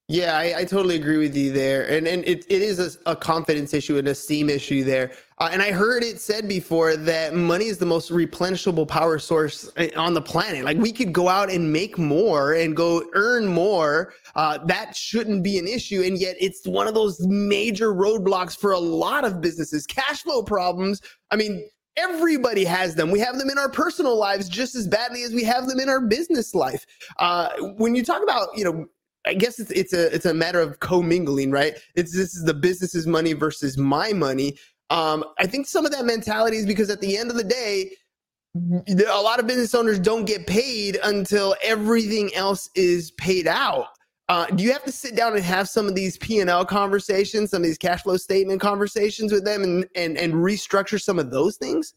Yeah, 0.07 0.37
I, 0.37 0.59
I 0.59 0.65
totally 0.65 0.97
agree 0.97 1.17
with 1.17 1.35
you 1.35 1.51
there, 1.51 1.89
and 1.89 2.07
and 2.07 2.23
it, 2.25 2.45
it 2.47 2.61
is 2.61 2.97
a, 3.07 3.11
a 3.11 3.15
confidence 3.15 3.73
issue 3.73 3.97
and 3.97 4.07
a 4.07 4.11
esteem 4.11 4.51
issue 4.51 4.83
there. 4.83 5.13
Uh, 5.39 5.49
and 5.51 5.63
I 5.63 5.71
heard 5.71 6.03
it 6.03 6.19
said 6.19 6.47
before 6.47 6.95
that 6.95 7.33
money 7.33 7.65
is 7.65 7.79
the 7.79 7.87
most 7.87 8.11
replenishable 8.11 8.87
power 8.87 9.17
source 9.17 9.67
uh, 9.77 9.87
on 9.97 10.13
the 10.13 10.21
planet. 10.21 10.63
Like 10.63 10.77
we 10.77 10.91
could 10.91 11.11
go 11.11 11.27
out 11.27 11.49
and 11.49 11.73
make 11.73 11.97
more 11.97 12.53
and 12.53 12.75
go 12.75 13.03
earn 13.15 13.47
more. 13.47 14.13
Uh, 14.35 14.59
that 14.65 14.95
shouldn't 14.95 15.41
be 15.43 15.57
an 15.57 15.67
issue, 15.67 16.03
and 16.03 16.19
yet 16.19 16.35
it's 16.39 16.67
one 16.67 16.87
of 16.87 16.93
those 16.93 17.19
major 17.25 17.91
roadblocks 17.91 18.55
for 18.55 18.73
a 18.73 18.79
lot 18.79 19.25
of 19.25 19.41
businesses. 19.41 19.87
Cash 19.87 20.21
flow 20.21 20.43
problems. 20.43 21.01
I 21.31 21.35
mean, 21.35 21.67
everybody 21.97 22.63
has 22.63 22.93
them. 22.93 23.09
We 23.09 23.19
have 23.21 23.39
them 23.39 23.49
in 23.49 23.57
our 23.57 23.69
personal 23.69 24.17
lives 24.19 24.49
just 24.49 24.75
as 24.75 24.87
badly 24.87 25.23
as 25.23 25.33
we 25.33 25.43
have 25.45 25.65
them 25.65 25.79
in 25.79 25.89
our 25.89 26.01
business 26.01 26.53
life. 26.53 26.85
Uh, 27.17 27.49
when 27.77 27.95
you 27.95 28.03
talk 28.03 28.21
about, 28.21 28.49
you 28.55 28.65
know 28.65 28.85
I 29.25 29.33
guess 29.33 29.59
it's 29.59 29.71
it's 29.71 29.93
a 29.93 30.13
it's 30.13 30.25
a 30.25 30.33
matter 30.33 30.59
of 30.59 30.79
commingling, 30.79 31.51
right? 31.51 31.77
It's 31.95 32.13
this 32.13 32.35
is 32.35 32.43
the 32.43 32.53
business's 32.53 33.07
money 33.07 33.33
versus 33.33 33.77
my 33.77 34.13
money. 34.13 34.57
Um, 34.89 35.23
I 35.39 35.47
think 35.47 35.67
some 35.67 35.85
of 35.85 35.91
that 35.91 36.05
mentality 36.05 36.57
is 36.57 36.65
because 36.65 36.89
at 36.89 37.01
the 37.01 37.17
end 37.17 37.31
of 37.31 37.37
the 37.37 37.43
day, 37.43 37.91
a 38.55 39.21
lot 39.21 39.39
of 39.39 39.47
business 39.47 39.73
owners 39.73 39.99
don't 39.99 40.25
get 40.25 40.47
paid 40.47 40.99
until 41.03 41.55
everything 41.63 42.33
else 42.35 42.69
is 42.75 43.11
paid 43.11 43.47
out. 43.47 43.87
Uh, 44.27 44.47
do 44.47 44.63
you 44.63 44.71
have 44.71 44.83
to 44.83 44.91
sit 44.91 45.15
down 45.15 45.35
and 45.35 45.43
have 45.43 45.69
some 45.69 45.87
of 45.87 45.95
these 45.95 46.17
P 46.17 46.39
and 46.39 46.49
L 46.49 46.65
conversations, 46.65 47.51
some 47.51 47.61
of 47.61 47.65
these 47.65 47.77
cash 47.77 48.03
flow 48.03 48.17
statement 48.17 48.61
conversations 48.61 49.31
with 49.31 49.45
them, 49.45 49.63
and 49.63 49.87
and 49.95 50.17
and 50.17 50.33
restructure 50.33 51.01
some 51.01 51.19
of 51.19 51.31
those 51.31 51.57
things? 51.57 51.93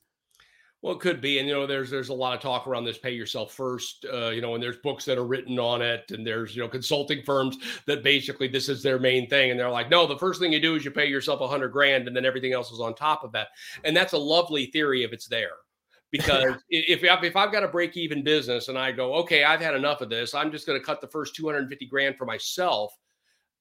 Well, 0.81 0.95
it 0.95 1.01
could 1.01 1.21
be, 1.21 1.41
and 1.41 1.49
you 1.49 1.55
know, 1.55 1.67
there's 1.67 1.91
there's 1.91 2.09
a 2.09 2.15
lot 2.15 2.35
of 2.35 2.41
talk 2.41 2.69
around 2.69 2.85
this 2.85 2.99
pay 2.99 3.11
yourself 3.11 3.53
first, 3.53 4.07
uh, 4.13 4.29
you 4.29 4.41
know, 4.41 4.55
and 4.55 4.63
there's 4.63 4.77
books 4.77 5.05
that 5.07 5.19
are 5.19 5.27
written 5.27 5.59
on 5.59 5.83
it, 5.83 6.13
and 6.13 6.25
there's 6.25 6.55
you 6.55 6.63
know 6.63 6.69
consulting 6.69 7.21
firms 7.25 7.59
that 7.87 8.05
basically 8.05 8.47
this 8.47 8.69
is 8.69 8.81
their 8.81 9.01
main 9.01 9.29
thing, 9.29 9.51
and 9.51 9.59
they're 9.59 9.71
like, 9.71 9.91
no, 9.91 10.07
the 10.07 10.17
first 10.17 10.41
thing 10.41 10.53
you 10.53 10.61
do 10.61 10.77
is 10.77 10.85
you 10.85 10.93
pay 10.93 11.07
yourself 11.07 11.41
a 11.41 11.49
hundred 11.49 11.71
grand, 11.71 12.07
and 12.07 12.17
then 12.17 12.25
everything 12.25 12.53
else 12.53 12.71
is 12.71 12.79
on 12.79 12.95
top 12.95 13.25
of 13.25 13.33
that, 13.33 13.49
and 13.83 13.97
that's 13.97 14.13
a 14.13 14.19
lovely 14.19 14.67
theory 14.67 15.03
if 15.03 15.13
it's 15.13 15.27
there, 15.27 15.57
because 16.13 16.55
if 16.71 17.03
if 17.03 17.37
I've 17.37 17.51
got 17.53 17.65
a 17.65 17.69
break 17.69 17.97
even 17.97 18.23
business 18.23 18.69
and 18.69 18.79
I 18.79 18.93
go, 18.93 19.15
okay, 19.17 19.43
I've 19.43 19.61
had 19.61 19.75
enough 19.75 20.01
of 20.01 20.11
this, 20.11 20.33
I'm 20.33 20.53
just 20.53 20.65
going 20.65 20.79
to 20.79 20.87
cut 20.87 21.01
the 21.01 21.09
first 21.09 21.35
250 21.35 21.87
grand 21.87 22.17
for 22.17 22.25
myself, 22.25 22.97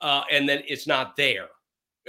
uh, 0.01 0.21
and 0.32 0.47
then 0.47 0.62
it's 0.67 0.86
not 0.86 1.15
there 1.15 1.47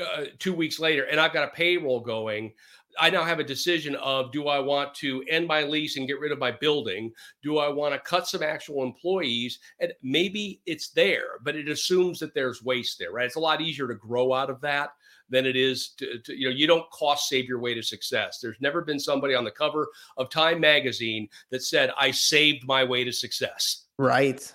uh, 0.01 0.25
two 0.39 0.53
weeks 0.53 0.79
later, 0.79 1.05
and 1.05 1.19
I've 1.19 1.33
got 1.33 1.49
a 1.49 1.53
payroll 1.53 2.01
going. 2.01 2.53
I 2.99 3.11
now 3.11 3.25
have 3.25 3.39
a 3.39 3.45
decision 3.45 3.95
of 3.97 4.33
do 4.33 4.49
I 4.49 4.59
want 4.59 4.95
to 4.97 5.23
end 5.29 5.47
my 5.47 5.63
lease 5.63 5.97
and 5.97 6.07
get 6.07 6.21
rid 6.21 6.33
of 6.33 6.39
my 6.39 6.51
building? 6.51 7.13
Do 7.43 7.59
I 7.59 7.69
want 7.69 7.95
to 7.95 8.01
cut 8.01 8.27
some 8.27 8.43
actual 8.43 8.83
employees? 8.83 9.59
And 9.81 9.93
maybe 10.03 10.61
it's 10.67 10.89
there, 10.91 11.39
but 11.43 11.57
it 11.57 11.69
assumes 11.69 12.19
that 12.21 12.35
there's 12.35 12.63
waste 12.63 12.99
there, 12.99 13.13
right? 13.13 13.27
It's 13.27 13.37
a 13.37 13.41
lot 13.41 13.61
easier 13.61 13.89
to 13.89 13.95
grow 13.95 14.33
out 14.33 14.51
of 14.51 14.61
that 14.63 14.91
than 15.31 15.47
it 15.47 15.57
is 15.57 15.91
to, 15.99 16.19
to, 16.21 16.35
you 16.35 16.49
know 16.49 16.55
you 16.55 16.67
don't 16.67 16.91
cost 16.91 17.29
save 17.29 17.47
your 17.47 17.61
way 17.61 17.75
to 17.75 17.83
success. 17.83 18.41
There's 18.41 18.57
never 18.61 18.83
been 18.83 18.99
somebody 18.99 19.35
on 19.35 19.45
the 19.45 19.51
cover 19.51 19.89
of 20.17 20.31
time 20.31 20.61
magazine 20.61 21.29
that 21.51 21.63
said 21.63 21.93
i 21.99 22.11
saved 22.11 22.67
my 22.67 22.85
way 22.85 23.05
to 23.05 23.13
success. 23.13 23.85
Right. 23.99 24.53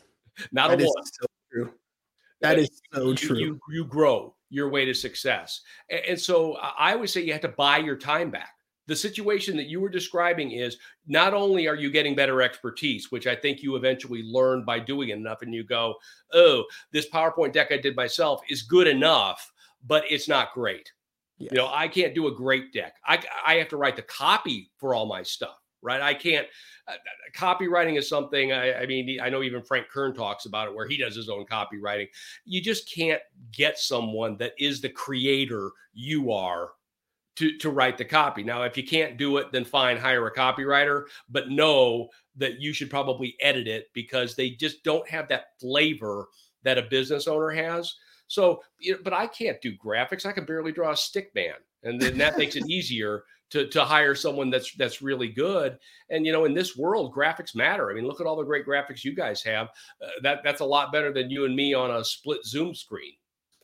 Not 0.51 0.69
that 0.69 0.82
a 0.82 0.86
one 0.86 1.06
so 1.06 1.25
true. 1.51 1.65
Uh, 1.65 1.69
that 2.41 2.60
is 2.60 2.82
so 2.93 3.10
you, 3.10 3.15
true. 3.15 3.38
you, 3.38 3.60
you 3.69 3.86
grow 3.86 4.36
your 4.54 4.70
way 4.70 4.86
to 4.86 4.94
success 4.94 5.62
and, 6.08 6.20
so 6.20 6.54
i 6.78 6.94
always 6.94 7.12
say 7.12 7.22
you 7.22 7.34
have 7.34 7.42
to 7.42 7.48
buy 7.50 7.78
your 7.78 7.98
time 7.98 8.30
back 8.30 8.54
the 8.88 8.96
situation 8.96 9.56
that 9.58 9.68
you 9.68 9.80
were 9.80 9.89
describing 9.89 10.52
is 10.52 10.78
not 11.08 11.34
only 11.34 11.68
are 11.68 11.76
you 11.76 11.89
getting 11.89 12.16
better 12.16 12.42
expertise, 12.42 13.12
which 13.12 13.28
I 13.28 13.36
think 13.36 13.63
you 13.63 13.76
eventually 13.76 14.24
learn 14.24 14.66
by 14.66 14.80
doing 14.80 15.10
enough, 15.10 15.42
and 15.42 15.54
you 15.54 15.63
go, 15.63 15.96
oh, 16.34 16.66
this 16.92 17.10
PowerPoint 17.10 17.54
deck 17.54 17.72
I 17.72 17.78
did 17.78 17.96
myself 17.96 18.42
is 18.50 18.63
good 18.63 18.88
enough, 18.88 19.52
but 19.86 20.04
it's 20.10 20.28
not 20.28 20.54
great. 20.54 20.92
Yes. 21.38 21.52
You 21.52 21.58
know, 21.60 21.70
I 21.74 21.88
can't 21.88 22.13
do 22.13 22.28
a 22.28 22.36
great 22.36 22.74
deck. 22.74 22.96
I, 23.06 23.24
I 23.46 23.56
have 23.56 23.70
to 23.70 23.78
write 23.78 23.96
the 23.96 24.04
copy 24.04 24.70
for 24.78 24.94
all 24.94 25.06
my 25.06 25.24
stuff, 25.24 25.58
right? 25.84 26.02
I 26.02 26.13
can't. 26.13 26.48
Uh, 26.88 26.93
copywriting 27.36 27.98
is 27.98 28.10
something. 28.10 28.52
I, 28.52 28.82
I 28.82 28.86
mean, 28.86 29.19
I 29.22 29.30
know 29.30 29.43
even 29.43 29.63
Frank 29.63 29.88
Kern 29.89 30.13
talks 30.13 30.46
about 30.46 30.67
it, 30.67 30.76
where 30.76 30.88
he 30.88 30.98
does 30.98 31.15
his 31.15 31.30
own 31.30 31.46
copywriting. 31.46 32.08
You 32.46 32.62
just 32.62 32.91
can't 32.91 33.22
get 33.52 33.78
someone 33.78 34.38
that 34.38 34.54
is 34.58 34.82
the 34.82 34.89
creator 34.89 35.72
you 35.93 36.32
are 36.32 36.72
to 37.36 37.58
to 37.58 37.69
write 37.69 37.98
the 37.98 38.06
copy. 38.06 38.43
Now, 38.43 38.63
if 38.63 38.78
you 38.78 38.84
can't 38.84 39.17
do 39.17 39.38
it, 39.38 39.52
then 39.52 39.65
fine, 39.65 39.98
hire 39.98 40.28
a 40.28 40.34
copywriter, 40.34 41.06
but 41.30 41.50
know 41.50 42.10
that 42.36 42.60
you 42.60 42.74
should 42.74 42.89
probably 42.89 43.36
edit 43.41 43.67
it 43.67 43.88
because 43.93 44.36
they 44.36 44.52
just 44.52 44.84
don't 44.84 45.08
have 45.08 45.28
that 45.30 45.58
flavor 45.60 46.28
that 46.63 46.78
a 46.78 46.84
business 46.84 47.28
owner 47.28 47.50
has. 47.50 47.96
So, 48.28 48.63
but 49.04 49.13
I 49.13 49.28
can't 49.28 49.62
do 49.62 49.78
graphics. 49.78 50.26
I 50.26 50.32
can 50.32 50.46
barely 50.46 50.72
draw 50.72 50.91
a 50.91 50.98
stick 50.98 51.32
man, 51.36 51.56
and 51.84 52.02
then 52.02 52.17
that 52.17 52.38
makes 52.38 52.56
it 52.56 52.65
easier 52.69 53.24
to 53.54 53.68
to 53.68 53.86
hire 53.86 54.16
someone 54.16 54.50
that's 54.50 54.74
that's 54.76 55.02
really 55.02 55.28
good. 55.28 55.78
And 56.10 56.26
you 56.26 56.32
know, 56.32 56.46
in 56.46 56.56
this 56.56 56.76
world, 56.76 57.13
graphics 57.13 57.56
matter. 57.56 57.92
I 57.92 57.94
mean, 57.94 58.08
look 58.08 58.20
at 58.20 58.26
all 58.26 58.36
the 58.36 58.44
great 58.44 58.66
graphics 58.66 59.04
you 59.04 59.16
guys 59.16 59.44
have. 59.44 59.68
Uh, 60.02 60.10
that 60.24 60.39
that's 60.44 60.62
a 60.62 60.66
lot 60.66 60.92
better 60.92 61.13
than 61.13 61.30
you 61.30 61.46
and 61.46 61.56
me 61.56 61.74
on 61.74 61.92
a 61.92 62.04
split 62.04 62.44
Zoom 62.44 62.74
screen. 62.74 63.13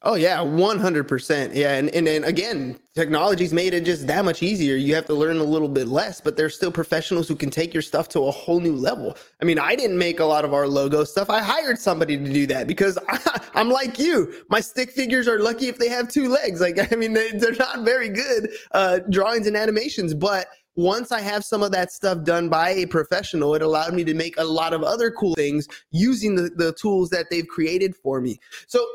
Oh 0.01 0.15
yeah, 0.15 0.37
100%. 0.37 1.53
Yeah, 1.53 1.75
and, 1.75 1.89
and 1.89 2.07
and 2.07 2.23
again, 2.23 2.79
technology's 2.95 3.51
made 3.51 3.73
it 3.73 3.83
just 3.83 4.07
that 4.07 4.23
much 4.23 4.41
easier. 4.41 4.77
You 4.77 4.95
have 4.95 5.05
to 5.07 5.13
learn 5.13 5.39
a 5.39 5.43
little 5.43 5.67
bit 5.67 5.89
less, 5.89 6.21
but 6.21 6.37
there's 6.37 6.55
still 6.55 6.71
professionals 6.71 7.27
who 7.27 7.35
can 7.35 7.49
take 7.49 7.73
your 7.73 7.81
stuff 7.81 8.07
to 8.09 8.21
a 8.21 8.31
whole 8.31 8.61
new 8.61 8.77
level. 8.77 9.17
I 9.41 9.45
mean, 9.45 9.59
I 9.59 9.75
didn't 9.75 9.97
make 9.97 10.21
a 10.21 10.25
lot 10.25 10.45
of 10.45 10.53
our 10.53 10.69
logo 10.69 11.03
stuff. 11.03 11.29
I 11.29 11.41
hired 11.41 11.79
somebody 11.79 12.17
to 12.17 12.33
do 12.33 12.47
that 12.47 12.65
because 12.65 12.97
I, 13.09 13.41
am 13.55 13.69
like 13.69 13.99
you. 13.99 14.33
My 14.49 14.61
stick 14.61 14.91
figures 14.91 15.27
are 15.27 15.39
lucky 15.39 15.67
if 15.67 15.77
they 15.77 15.89
have 15.89 16.07
two 16.07 16.29
legs. 16.29 16.61
Like 16.61 16.79
I 16.93 16.95
mean, 16.95 17.11
they, 17.11 17.31
are 17.31 17.51
not 17.59 17.83
very 17.83 18.07
good 18.07 18.51
uh, 18.71 18.99
drawings 19.09 19.47
and 19.47 19.57
animations, 19.57 20.13
but 20.13 20.47
once 20.77 21.11
I 21.11 21.19
have 21.19 21.43
some 21.43 21.61
of 21.61 21.73
that 21.73 21.91
stuff 21.91 22.23
done 22.23 22.47
by 22.47 22.69
a 22.69 22.85
professional, 22.85 23.53
it 23.53 23.61
allowed 23.61 23.93
me 23.93 24.05
to 24.05 24.13
make 24.13 24.37
a 24.37 24.45
lot 24.45 24.73
of 24.73 24.81
other 24.81 25.11
cool 25.11 25.35
things 25.35 25.67
using 25.91 26.35
the, 26.35 26.51
the 26.55 26.71
tools 26.71 27.09
that 27.09 27.25
they've 27.29 27.47
created 27.47 27.97
for 27.97 28.21
me. 28.21 28.39
So 28.67 28.85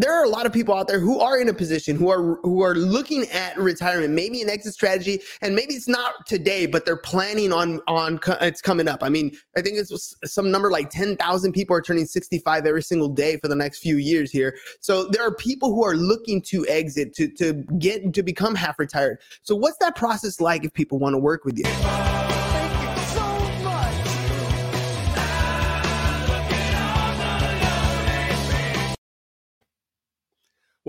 there 0.00 0.12
are 0.12 0.24
a 0.24 0.28
lot 0.28 0.46
of 0.46 0.52
people 0.52 0.74
out 0.74 0.88
there 0.88 0.98
who 0.98 1.20
are 1.20 1.38
in 1.38 1.48
a 1.48 1.54
position 1.54 1.96
who 1.96 2.10
are 2.10 2.36
who 2.42 2.62
are 2.62 2.74
looking 2.74 3.24
at 3.30 3.56
retirement, 3.58 4.14
maybe 4.14 4.40
an 4.42 4.48
exit 4.48 4.74
strategy, 4.74 5.20
and 5.42 5.54
maybe 5.54 5.74
it's 5.74 5.88
not 5.88 6.26
today, 6.26 6.66
but 6.66 6.84
they're 6.84 6.96
planning 6.96 7.52
on 7.52 7.80
on 7.86 8.18
it's 8.40 8.62
coming 8.62 8.88
up. 8.88 9.02
I 9.02 9.08
mean, 9.08 9.36
I 9.56 9.62
think 9.62 9.76
it's 9.78 10.16
some 10.24 10.50
number 10.50 10.70
like 10.70 10.90
ten 10.90 11.16
thousand 11.16 11.52
people 11.52 11.76
are 11.76 11.82
turning 11.82 12.06
sixty 12.06 12.38
five 12.38 12.66
every 12.66 12.82
single 12.82 13.08
day 13.08 13.36
for 13.36 13.48
the 13.48 13.56
next 13.56 13.80
few 13.80 13.96
years 13.96 14.30
here. 14.30 14.56
So 14.80 15.06
there 15.08 15.22
are 15.22 15.34
people 15.34 15.74
who 15.74 15.84
are 15.84 15.96
looking 15.96 16.42
to 16.42 16.66
exit 16.68 17.14
to 17.14 17.28
to 17.34 17.52
get 17.78 18.14
to 18.14 18.22
become 18.22 18.54
half 18.54 18.78
retired. 18.78 19.18
So 19.42 19.54
what's 19.54 19.78
that 19.78 19.96
process 19.96 20.40
like 20.40 20.64
if 20.64 20.72
people 20.72 20.98
want 20.98 21.14
to 21.14 21.18
work 21.18 21.44
with 21.44 21.58
you? 21.58 22.19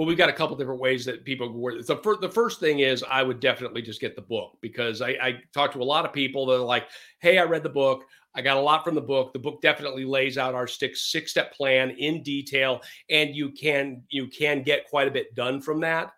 Well, 0.02 0.08
we've 0.08 0.18
got 0.18 0.30
a 0.30 0.34
couple 0.34 0.56
different 0.56 0.82
ways 0.82 1.06
that 1.06 1.26
people 1.26 1.54
for, 2.02 2.18
the 2.18 2.32
first 2.34 2.60
thing 2.60 2.80
is 2.80 3.04
I 3.08 3.22
would 3.22 3.40
definitely 3.40 3.84
just 3.84 4.02
get 4.02 4.16
the 4.16 4.24
book 4.24 4.58
because 4.60 5.00
I, 5.00 5.10
I 5.10 5.34
talk 5.54 5.72
to 5.74 5.80
a 5.80 5.84
lot 5.84 6.06
of 6.06 6.12
people 6.12 6.48
that 6.48 6.56
are 6.56 6.66
like, 6.66 6.88
hey, 7.20 7.38
I 7.38 7.44
read 7.44 7.62
the 7.62 7.70
book. 7.70 8.06
I 8.34 8.42
got 8.42 8.58
a 8.58 8.60
lot 8.60 8.84
from 8.84 8.96
the 8.96 9.02
book. 9.02 9.32
The 9.32 9.38
book 9.38 9.62
definitely 9.62 10.04
lays 10.06 10.40
out 10.40 10.56
our 10.56 10.66
six 10.66 11.12
six 11.12 11.30
step 11.30 11.54
plan 11.54 11.92
in 11.92 12.24
detail, 12.24 12.82
and 13.12 13.36
you 13.36 13.52
can 13.52 14.02
you 14.10 14.26
can 14.26 14.64
get 14.64 14.90
quite 14.90 15.08
a 15.08 15.12
bit 15.12 15.36
done 15.36 15.62
from 15.62 15.80
that. 15.82 16.14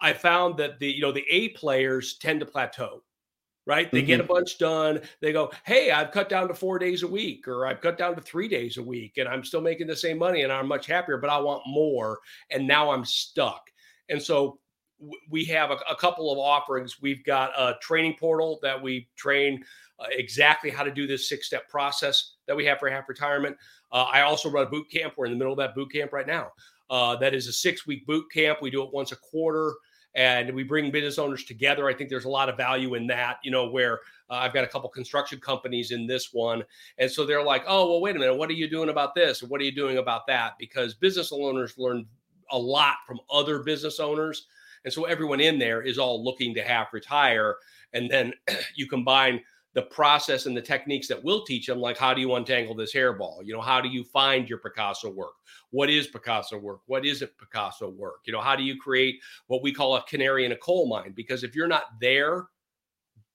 I 0.00 0.12
found 0.12 0.56
that 0.58 0.78
the 0.78 0.88
you 0.88 1.00
know 1.00 1.10
the 1.10 1.26
A 1.28 1.48
players 1.48 2.18
tend 2.18 2.38
to 2.38 2.46
plateau 2.46 3.02
right? 3.68 3.92
They 3.92 3.98
mm-hmm. 3.98 4.06
get 4.06 4.20
a 4.20 4.24
bunch 4.24 4.56
done. 4.58 5.02
They 5.20 5.30
go, 5.30 5.52
hey, 5.64 5.90
I've 5.90 6.10
cut 6.10 6.30
down 6.30 6.48
to 6.48 6.54
four 6.54 6.78
days 6.78 7.02
a 7.02 7.06
week, 7.06 7.46
or 7.46 7.66
I've 7.66 7.82
cut 7.82 7.98
down 7.98 8.16
to 8.16 8.22
three 8.22 8.48
days 8.48 8.78
a 8.78 8.82
week, 8.82 9.18
and 9.18 9.28
I'm 9.28 9.44
still 9.44 9.60
making 9.60 9.86
the 9.86 9.94
same 9.94 10.18
money 10.18 10.42
and 10.42 10.50
I'm 10.50 10.66
much 10.66 10.86
happier, 10.86 11.18
but 11.18 11.28
I 11.28 11.38
want 11.38 11.62
more. 11.66 12.18
And 12.50 12.66
now 12.66 12.90
I'm 12.90 13.04
stuck. 13.04 13.70
And 14.08 14.20
so 14.20 14.58
w- 14.98 15.20
we 15.28 15.44
have 15.44 15.70
a, 15.70 15.76
a, 15.88 15.94
couple 15.94 16.32
of 16.32 16.38
offerings. 16.38 17.02
We've 17.02 17.22
got 17.24 17.50
a 17.58 17.74
training 17.82 18.16
portal 18.18 18.58
that 18.62 18.82
we 18.82 19.06
train 19.16 19.62
uh, 20.00 20.06
exactly 20.12 20.70
how 20.70 20.82
to 20.82 20.90
do 20.90 21.06
this 21.06 21.28
six 21.28 21.46
step 21.46 21.68
process 21.68 22.36
that 22.46 22.56
we 22.56 22.64
have 22.64 22.78
for 22.78 22.88
half 22.88 23.06
retirement. 23.06 23.54
Uh, 23.92 24.06
I 24.10 24.22
also 24.22 24.50
run 24.50 24.66
a 24.66 24.70
boot 24.70 24.90
camp. 24.90 25.12
We're 25.18 25.26
in 25.26 25.32
the 25.32 25.38
middle 25.38 25.52
of 25.52 25.58
that 25.58 25.74
boot 25.74 25.92
camp 25.92 26.14
right 26.14 26.26
now. 26.26 26.52
Uh, 26.88 27.16
that 27.16 27.34
is 27.34 27.48
a 27.48 27.52
six 27.52 27.86
week 27.86 28.06
boot 28.06 28.24
camp. 28.32 28.62
We 28.62 28.70
do 28.70 28.82
it 28.82 28.94
once 28.94 29.12
a 29.12 29.16
quarter 29.16 29.74
and 30.18 30.52
we 30.52 30.64
bring 30.64 30.90
business 30.90 31.16
owners 31.16 31.44
together. 31.44 31.88
I 31.88 31.94
think 31.94 32.10
there's 32.10 32.24
a 32.24 32.28
lot 32.28 32.48
of 32.48 32.56
value 32.56 32.96
in 32.96 33.06
that, 33.06 33.38
you 33.44 33.52
know, 33.52 33.70
where 33.70 34.00
uh, 34.28 34.34
I've 34.34 34.52
got 34.52 34.64
a 34.64 34.66
couple 34.66 34.90
construction 34.90 35.38
companies 35.38 35.92
in 35.92 36.08
this 36.08 36.32
one. 36.32 36.64
And 36.98 37.08
so 37.08 37.24
they're 37.24 37.42
like, 37.42 37.62
oh, 37.68 37.88
well, 37.88 38.00
wait 38.00 38.16
a 38.16 38.18
minute, 38.18 38.34
what 38.34 38.50
are 38.50 38.54
you 38.54 38.68
doing 38.68 38.88
about 38.88 39.14
this? 39.14 39.44
What 39.44 39.60
are 39.60 39.64
you 39.64 39.70
doing 39.70 39.98
about 39.98 40.26
that? 40.26 40.54
Because 40.58 40.94
business 40.94 41.30
owners 41.30 41.78
learn 41.78 42.04
a 42.50 42.58
lot 42.58 42.96
from 43.06 43.20
other 43.30 43.60
business 43.60 44.00
owners. 44.00 44.48
And 44.84 44.92
so 44.92 45.04
everyone 45.04 45.38
in 45.38 45.56
there 45.56 45.82
is 45.82 45.98
all 45.98 46.24
looking 46.24 46.52
to 46.54 46.64
have 46.64 46.88
retire. 46.92 47.54
And 47.92 48.10
then 48.10 48.32
you 48.74 48.88
combine 48.88 49.40
the 49.74 49.82
process 49.82 50.46
and 50.46 50.56
the 50.56 50.62
techniques 50.62 51.08
that 51.08 51.22
we'll 51.22 51.44
teach 51.44 51.66
them, 51.66 51.78
like 51.78 51.98
how 51.98 52.14
do 52.14 52.20
you 52.20 52.34
untangle 52.34 52.74
this 52.74 52.94
hairball? 52.94 53.44
You 53.44 53.52
know, 53.54 53.60
how 53.60 53.80
do 53.80 53.88
you 53.88 54.02
find 54.02 54.48
your 54.48 54.58
Picasso 54.58 55.10
work? 55.10 55.34
What 55.70 55.90
is 55.90 56.06
Picasso 56.06 56.58
work? 56.58 56.80
What 56.86 57.04
isn't 57.04 57.30
Picasso 57.38 57.90
work? 57.90 58.20
You 58.24 58.32
know, 58.32 58.40
how 58.40 58.56
do 58.56 58.62
you 58.62 58.78
create 58.78 59.20
what 59.46 59.62
we 59.62 59.72
call 59.72 59.96
a 59.96 60.02
canary 60.04 60.44
in 60.44 60.52
a 60.52 60.56
coal 60.56 60.88
mine? 60.88 61.12
Because 61.14 61.44
if 61.44 61.54
you're 61.54 61.68
not 61.68 61.84
there, 62.00 62.46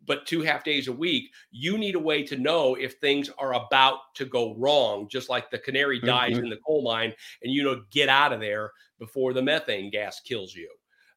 but 0.06 0.26
two 0.26 0.42
half 0.42 0.64
days 0.64 0.88
a 0.88 0.94
week, 0.94 1.32
you 1.52 1.78
need 1.78 1.96
a 1.96 2.00
way 2.00 2.24
to 2.24 2.36
know 2.36 2.76
if 2.76 2.96
things 2.96 3.30
are 3.38 3.54
about 3.54 4.00
to 4.16 4.26
go 4.26 4.56
wrong, 4.56 5.08
just 5.10 5.30
like 5.30 5.50
the 5.50 5.60
canary 5.60 6.00
dies 6.00 6.34
mm-hmm. 6.34 6.44
in 6.44 6.50
the 6.50 6.60
coal 6.66 6.84
mine 6.84 7.14
and 7.42 7.54
you 7.54 7.64
know, 7.64 7.84
get 7.92 8.10
out 8.10 8.34
of 8.34 8.40
there 8.40 8.72
before 9.00 9.34
the 9.34 9.42
methane 9.42 9.90
gas 9.90 10.20
kills 10.20 10.54
you. 10.54 10.70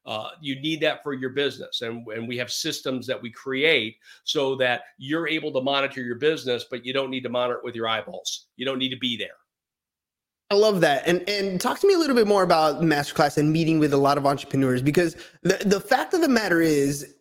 Uh, 0.07 0.29
you 0.39 0.59
need 0.61 0.79
that 0.79 1.03
for 1.03 1.13
your 1.13 1.31
business. 1.31 1.81
And, 1.81 2.07
and 2.07 2.27
we 2.27 2.37
have 2.37 2.49
systems 2.49 3.05
that 3.07 3.21
we 3.21 3.29
create 3.29 3.97
so 4.23 4.55
that 4.55 4.83
you're 4.97 5.27
able 5.27 5.51
to 5.51 5.61
monitor 5.61 6.01
your 6.01 6.15
business, 6.15 6.65
but 6.71 6.85
you 6.85 6.93
don't 6.93 7.11
need 7.11 7.23
to 7.23 7.29
monitor 7.29 7.59
it 7.59 7.63
with 7.65 7.75
your 7.75 7.89
eyeballs. 7.89 8.47
You 8.55 8.65
don't 8.65 8.79
need 8.79 8.89
to 8.89 8.97
be 8.97 9.17
there. 9.17 9.35
I 10.49 10.55
love 10.55 10.79
that. 10.79 11.05
And 11.05 11.27
and 11.27 11.59
talk 11.59 11.77
to 11.81 11.87
me 11.87 11.93
a 11.93 11.97
little 11.97 12.15
bit 12.15 12.25
more 12.25 12.43
about 12.43 12.81
masterclass 12.81 13.37
and 13.37 13.51
meeting 13.51 13.79
with 13.79 13.91
a 13.91 13.97
lot 13.97 14.17
of 14.17 14.25
entrepreneurs 14.25 14.81
because 14.81 15.17
the, 15.43 15.61
the 15.65 15.81
fact 15.81 16.13
of 16.13 16.21
the 16.21 16.29
matter 16.29 16.61
is 16.61 17.15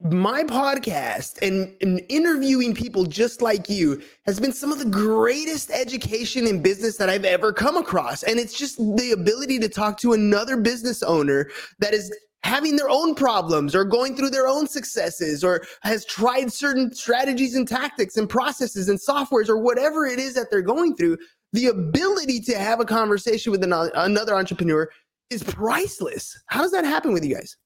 my 0.00 0.42
podcast 0.44 1.40
and, 1.42 1.74
and, 1.80 2.00
interviewing 2.08 2.74
people 2.74 3.04
just 3.04 3.42
like 3.42 3.68
you 3.68 4.02
has 4.26 4.38
been 4.38 4.52
some 4.52 4.72
of 4.72 4.78
the 4.78 4.84
greatest 4.84 5.70
education 5.70 6.46
in 6.46 6.62
business 6.62 6.96
that 6.96 7.08
I've 7.08 7.24
ever 7.24 7.52
come 7.52 7.76
across. 7.76 8.22
And 8.22 8.38
it's 8.38 8.56
just 8.56 8.78
the 8.78 9.12
ability 9.12 9.58
to 9.60 9.68
talk 9.68 9.98
to 9.98 10.12
another 10.12 10.56
business 10.56 11.02
owner 11.02 11.50
that 11.78 11.94
is 11.94 12.14
having 12.44 12.76
their 12.76 12.90
own 12.90 13.14
problems 13.14 13.74
or 13.74 13.84
going 13.84 14.16
through 14.16 14.30
their 14.30 14.48
own 14.48 14.66
successes 14.66 15.44
or 15.44 15.64
has 15.82 16.04
tried 16.04 16.52
certain 16.52 16.92
strategies 16.92 17.54
and 17.54 17.68
tactics 17.68 18.16
and 18.16 18.28
processes 18.28 18.88
and 18.88 18.98
softwares 18.98 19.48
or 19.48 19.58
whatever 19.58 20.06
it 20.06 20.18
is 20.18 20.34
that 20.34 20.48
they're 20.50 20.62
going 20.62 20.96
through. 20.96 21.16
The 21.52 21.66
ability 21.66 22.40
to 22.40 22.58
have 22.58 22.80
a 22.80 22.84
conversation 22.84 23.52
with 23.52 23.62
another 23.62 24.34
entrepreneur 24.34 24.88
is 25.30 25.42
priceless. 25.42 26.36
How 26.46 26.62
does 26.62 26.72
that 26.72 26.84
happen 26.84 27.12
with 27.12 27.24
you 27.24 27.34
guys? 27.34 27.56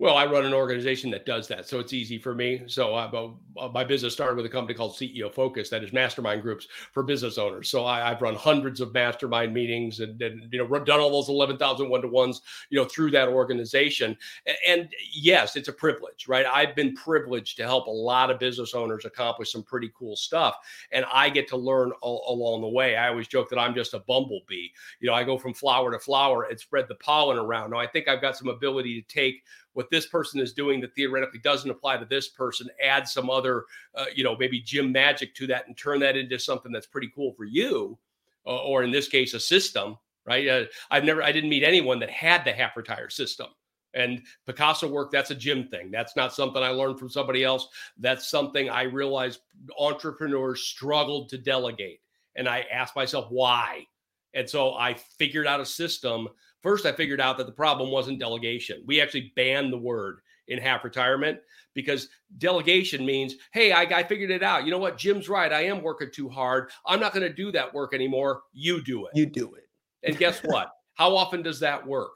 Well, 0.00 0.16
I 0.16 0.26
run 0.26 0.46
an 0.46 0.54
organization 0.54 1.10
that 1.10 1.26
does 1.26 1.48
that, 1.48 1.68
so 1.68 1.80
it's 1.80 1.92
easy 1.92 2.18
for 2.18 2.32
me. 2.32 2.62
So, 2.68 2.94
uh, 2.94 3.68
my 3.74 3.82
business 3.82 4.12
started 4.12 4.36
with 4.36 4.46
a 4.46 4.48
company 4.48 4.76
called 4.76 4.92
CEO 4.92 5.32
Focus, 5.34 5.70
that 5.70 5.82
is 5.82 5.92
mastermind 5.92 6.42
groups 6.42 6.68
for 6.92 7.02
business 7.02 7.36
owners. 7.36 7.68
So, 7.68 7.84
I, 7.84 8.08
have 8.10 8.22
run 8.22 8.36
hundreds 8.36 8.80
of 8.80 8.94
mastermind 8.94 9.52
meetings 9.52 9.98
and, 9.98 10.22
and 10.22 10.52
you 10.52 10.60
know 10.60 10.78
done 10.84 11.00
all 11.00 11.10
those 11.10 11.28
11,000 11.28 11.88
one 11.88 12.02
to 12.02 12.08
ones, 12.08 12.42
you 12.70 12.78
know, 12.78 12.84
through 12.84 13.10
that 13.10 13.28
organization. 13.28 14.16
And, 14.46 14.56
and 14.68 14.88
yes, 15.12 15.56
it's 15.56 15.66
a 15.66 15.72
privilege, 15.72 16.28
right? 16.28 16.46
I've 16.46 16.76
been 16.76 16.94
privileged 16.94 17.56
to 17.56 17.64
help 17.64 17.88
a 17.88 17.90
lot 17.90 18.30
of 18.30 18.38
business 18.38 18.74
owners 18.74 19.04
accomplish 19.04 19.50
some 19.50 19.64
pretty 19.64 19.90
cool 19.98 20.14
stuff, 20.14 20.54
and 20.92 21.06
I 21.12 21.28
get 21.28 21.48
to 21.48 21.56
learn 21.56 21.90
all, 22.02 22.24
along 22.28 22.60
the 22.60 22.68
way. 22.68 22.94
I 22.94 23.08
always 23.08 23.26
joke 23.26 23.50
that 23.50 23.58
I'm 23.58 23.74
just 23.74 23.94
a 23.94 23.98
bumblebee. 23.98 24.68
You 25.00 25.08
know, 25.08 25.14
I 25.14 25.24
go 25.24 25.36
from 25.36 25.54
flower 25.54 25.90
to 25.90 25.98
flower 25.98 26.44
and 26.44 26.60
spread 26.60 26.86
the 26.88 26.94
pollen 26.94 27.36
around. 27.36 27.72
Now, 27.72 27.78
I 27.78 27.88
think 27.88 28.06
I've 28.06 28.20
got 28.20 28.36
some 28.36 28.46
ability 28.46 29.02
to 29.02 29.08
take 29.12 29.42
what 29.78 29.87
this 29.90 30.06
person 30.06 30.40
is 30.40 30.52
doing 30.52 30.80
that 30.80 30.94
theoretically 30.94 31.40
doesn't 31.40 31.70
apply 31.70 31.96
to 31.96 32.04
this 32.04 32.28
person, 32.28 32.68
add 32.82 33.08
some 33.08 33.30
other, 33.30 33.64
uh, 33.94 34.06
you 34.14 34.24
know, 34.24 34.36
maybe 34.36 34.60
Jim 34.60 34.92
magic 34.92 35.34
to 35.36 35.46
that 35.46 35.66
and 35.66 35.76
turn 35.76 36.00
that 36.00 36.16
into 36.16 36.38
something 36.38 36.72
that's 36.72 36.86
pretty 36.86 37.10
cool 37.14 37.32
for 37.34 37.44
you, 37.44 37.98
uh, 38.46 38.56
or 38.56 38.82
in 38.82 38.90
this 38.90 39.08
case, 39.08 39.34
a 39.34 39.40
system, 39.40 39.96
right? 40.26 40.48
Uh, 40.48 40.64
I've 40.90 41.04
never, 41.04 41.22
I 41.22 41.32
didn't 41.32 41.50
meet 41.50 41.64
anyone 41.64 41.98
that 42.00 42.10
had 42.10 42.44
the 42.44 42.52
half 42.52 42.76
retire 42.76 43.10
system. 43.10 43.48
And 43.94 44.22
Picasso 44.46 44.86
work, 44.86 45.10
that's 45.10 45.30
a 45.30 45.34
Jim 45.34 45.68
thing. 45.68 45.90
That's 45.90 46.14
not 46.14 46.34
something 46.34 46.62
I 46.62 46.68
learned 46.68 46.98
from 46.98 47.08
somebody 47.08 47.42
else. 47.42 47.68
That's 47.96 48.28
something 48.28 48.68
I 48.68 48.82
realized 48.82 49.40
entrepreneurs 49.78 50.60
struggled 50.60 51.30
to 51.30 51.38
delegate. 51.38 52.00
And 52.36 52.48
I 52.48 52.66
asked 52.70 52.94
myself, 52.94 53.26
why? 53.30 53.86
And 54.34 54.48
so 54.48 54.74
I 54.74 54.94
figured 54.94 55.46
out 55.46 55.60
a 55.60 55.66
system 55.66 56.28
First, 56.62 56.86
I 56.86 56.92
figured 56.92 57.20
out 57.20 57.38
that 57.38 57.46
the 57.46 57.52
problem 57.52 57.90
wasn't 57.90 58.18
delegation. 58.18 58.82
We 58.86 59.00
actually 59.00 59.32
banned 59.36 59.72
the 59.72 59.78
word 59.78 60.20
in 60.48 60.58
half 60.58 60.82
retirement 60.84 61.38
because 61.74 62.08
delegation 62.38 63.04
means, 63.06 63.36
hey, 63.52 63.72
I, 63.72 63.82
I 63.82 64.02
figured 64.02 64.30
it 64.30 64.42
out. 64.42 64.64
You 64.64 64.70
know 64.70 64.78
what? 64.78 64.98
Jim's 64.98 65.28
right. 65.28 65.52
I 65.52 65.64
am 65.64 65.82
working 65.82 66.10
too 66.12 66.28
hard. 66.28 66.70
I'm 66.86 67.00
not 67.00 67.12
going 67.12 67.26
to 67.26 67.32
do 67.32 67.52
that 67.52 67.72
work 67.72 67.94
anymore. 67.94 68.42
You 68.52 68.82
do 68.82 69.06
it. 69.06 69.12
You 69.14 69.26
do 69.26 69.54
it. 69.54 69.68
And 70.02 70.16
guess 70.18 70.40
what? 70.40 70.70
How 70.94 71.14
often 71.16 71.42
does 71.42 71.60
that 71.60 71.86
work? 71.86 72.14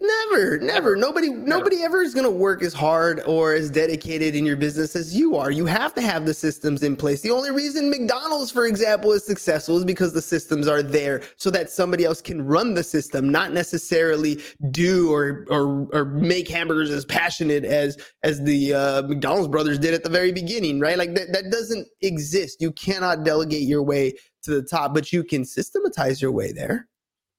Never, 0.00 0.58
never. 0.58 0.96
Nobody, 0.96 1.28
never. 1.28 1.46
nobody 1.46 1.82
ever 1.82 2.02
is 2.02 2.14
going 2.14 2.24
to 2.24 2.30
work 2.30 2.62
as 2.62 2.72
hard 2.72 3.20
or 3.26 3.54
as 3.54 3.70
dedicated 3.70 4.34
in 4.34 4.46
your 4.46 4.56
business 4.56 4.96
as 4.96 5.14
you 5.14 5.36
are. 5.36 5.50
You 5.50 5.66
have 5.66 5.94
to 5.94 6.00
have 6.00 6.26
the 6.26 6.34
systems 6.34 6.82
in 6.82 6.96
place. 6.96 7.20
The 7.20 7.30
only 7.30 7.50
reason 7.50 7.90
McDonald's, 7.90 8.50
for 8.50 8.66
example, 8.66 9.12
is 9.12 9.24
successful 9.24 9.76
is 9.76 9.84
because 9.84 10.12
the 10.12 10.22
systems 10.22 10.66
are 10.66 10.82
there 10.82 11.22
so 11.36 11.50
that 11.50 11.70
somebody 11.70 12.04
else 12.04 12.20
can 12.20 12.44
run 12.44 12.74
the 12.74 12.82
system, 12.82 13.28
not 13.28 13.52
necessarily 13.52 14.40
do 14.70 15.12
or 15.12 15.46
or 15.50 15.86
or 15.92 16.04
make 16.04 16.48
hamburgers 16.48 16.90
as 16.90 17.04
passionate 17.04 17.64
as 17.64 17.98
as 18.22 18.42
the 18.42 18.74
uh, 18.74 19.02
McDonald's 19.02 19.48
brothers 19.48 19.78
did 19.78 19.94
at 19.94 20.02
the 20.02 20.10
very 20.10 20.32
beginning, 20.32 20.80
right? 20.80 20.98
Like 20.98 21.14
that 21.14 21.32
that 21.32 21.50
doesn't 21.50 21.86
exist. 22.00 22.60
You 22.60 22.72
cannot 22.72 23.24
delegate 23.24 23.62
your 23.62 23.82
way 23.82 24.14
to 24.42 24.50
the 24.50 24.62
top, 24.62 24.94
but 24.94 25.12
you 25.12 25.24
can 25.24 25.44
systematize 25.44 26.20
your 26.22 26.32
way 26.32 26.52
there. 26.52 26.88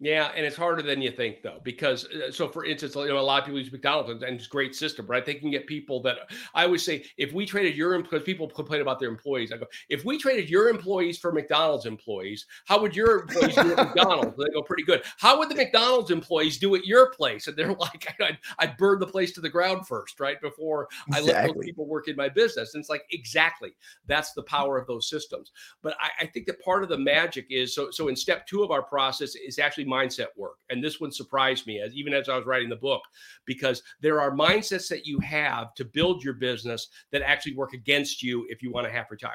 Yeah, 0.01 0.31
and 0.35 0.45
it's 0.45 0.57
harder 0.57 0.81
than 0.81 1.01
you 1.01 1.09
think, 1.09 1.41
though, 1.41 1.61
because 1.63 2.05
uh, 2.05 2.29
so 2.29 2.49
for 2.49 2.65
instance, 2.65 2.95
you 2.95 3.07
know, 3.07 3.17
a 3.17 3.21
lot 3.21 3.39
of 3.39 3.45
people 3.45 3.59
use 3.59 3.71
McDonald's 3.71 4.23
and 4.23 4.35
it's 4.35 4.45
a 4.45 4.49
great 4.49 4.75
system, 4.75 5.07
right? 5.07 5.25
They 5.25 5.35
can 5.35 5.49
get 5.49 5.67
people 5.67 6.01
that 6.01 6.17
I 6.53 6.65
always 6.65 6.83
say, 6.83 7.05
if 7.17 7.31
we 7.31 7.45
traded 7.45 7.77
your 7.77 7.97
because 8.01 8.23
people 8.23 8.49
complain 8.49 8.81
about 8.81 8.99
their 8.99 9.07
employees, 9.07 9.53
I 9.53 9.57
go, 9.57 9.67
if 9.87 10.03
we 10.03 10.17
traded 10.17 10.49
your 10.49 10.67
employees 10.67 11.17
for 11.17 11.31
McDonald's 11.31 11.85
employees, 11.85 12.45
how 12.65 12.81
would 12.81 12.93
your 12.93 13.21
employees 13.21 13.55
do 13.55 13.71
at 13.71 13.77
McDonald's? 13.77 14.35
They 14.37 14.51
go 14.53 14.61
pretty 14.61 14.83
good. 14.83 15.01
How 15.17 15.39
would 15.39 15.47
the 15.47 15.55
McDonald's 15.55 16.11
employees 16.11 16.57
do 16.57 16.75
at 16.75 16.85
your 16.85 17.11
place? 17.11 17.47
And 17.47 17.55
they're 17.55 17.73
like, 17.79 18.13
I'd, 18.19 18.37
I'd 18.59 18.75
burn 18.75 18.99
the 18.99 19.07
place 19.07 19.31
to 19.33 19.41
the 19.41 19.49
ground 19.49 19.87
first, 19.87 20.19
right, 20.19 20.41
before 20.41 20.89
exactly. 21.07 21.33
I 21.33 21.37
let 21.37 21.55
those 21.55 21.63
people 21.63 21.87
work 21.87 22.09
in 22.09 22.17
my 22.17 22.27
business. 22.27 22.73
And 22.73 22.81
it's 22.81 22.89
like 22.89 23.05
exactly 23.11 23.73
that's 24.07 24.33
the 24.33 24.43
power 24.43 24.77
of 24.77 24.87
those 24.87 25.09
systems. 25.09 25.53
But 25.81 25.95
I, 26.01 26.25
I 26.25 26.25
think 26.25 26.47
that 26.47 26.61
part 26.61 26.83
of 26.83 26.89
the 26.89 26.97
magic 26.97 27.45
is 27.49 27.73
so. 27.73 27.91
So 27.91 28.09
in 28.09 28.15
step 28.17 28.45
two 28.45 28.61
of 28.61 28.71
our 28.71 28.81
process 28.81 29.35
is 29.35 29.57
actually 29.57 29.84
mindset 29.85 30.27
work. 30.37 30.57
And 30.69 30.83
this 30.83 30.99
one 30.99 31.11
surprised 31.11 31.67
me 31.67 31.79
as 31.79 31.93
even 31.93 32.13
as 32.13 32.29
I 32.29 32.37
was 32.37 32.45
writing 32.45 32.69
the 32.69 32.75
book, 32.75 33.01
because 33.45 33.81
there 34.01 34.21
are 34.21 34.35
mindsets 34.35 34.87
that 34.89 35.05
you 35.05 35.19
have 35.19 35.73
to 35.75 35.85
build 35.85 36.23
your 36.23 36.33
business 36.33 36.87
that 37.11 37.21
actually 37.21 37.55
work 37.55 37.73
against 37.73 38.21
you 38.23 38.45
if 38.49 38.61
you 38.61 38.71
want 38.71 38.87
to 38.87 38.93
half 38.93 39.11
retire. 39.11 39.33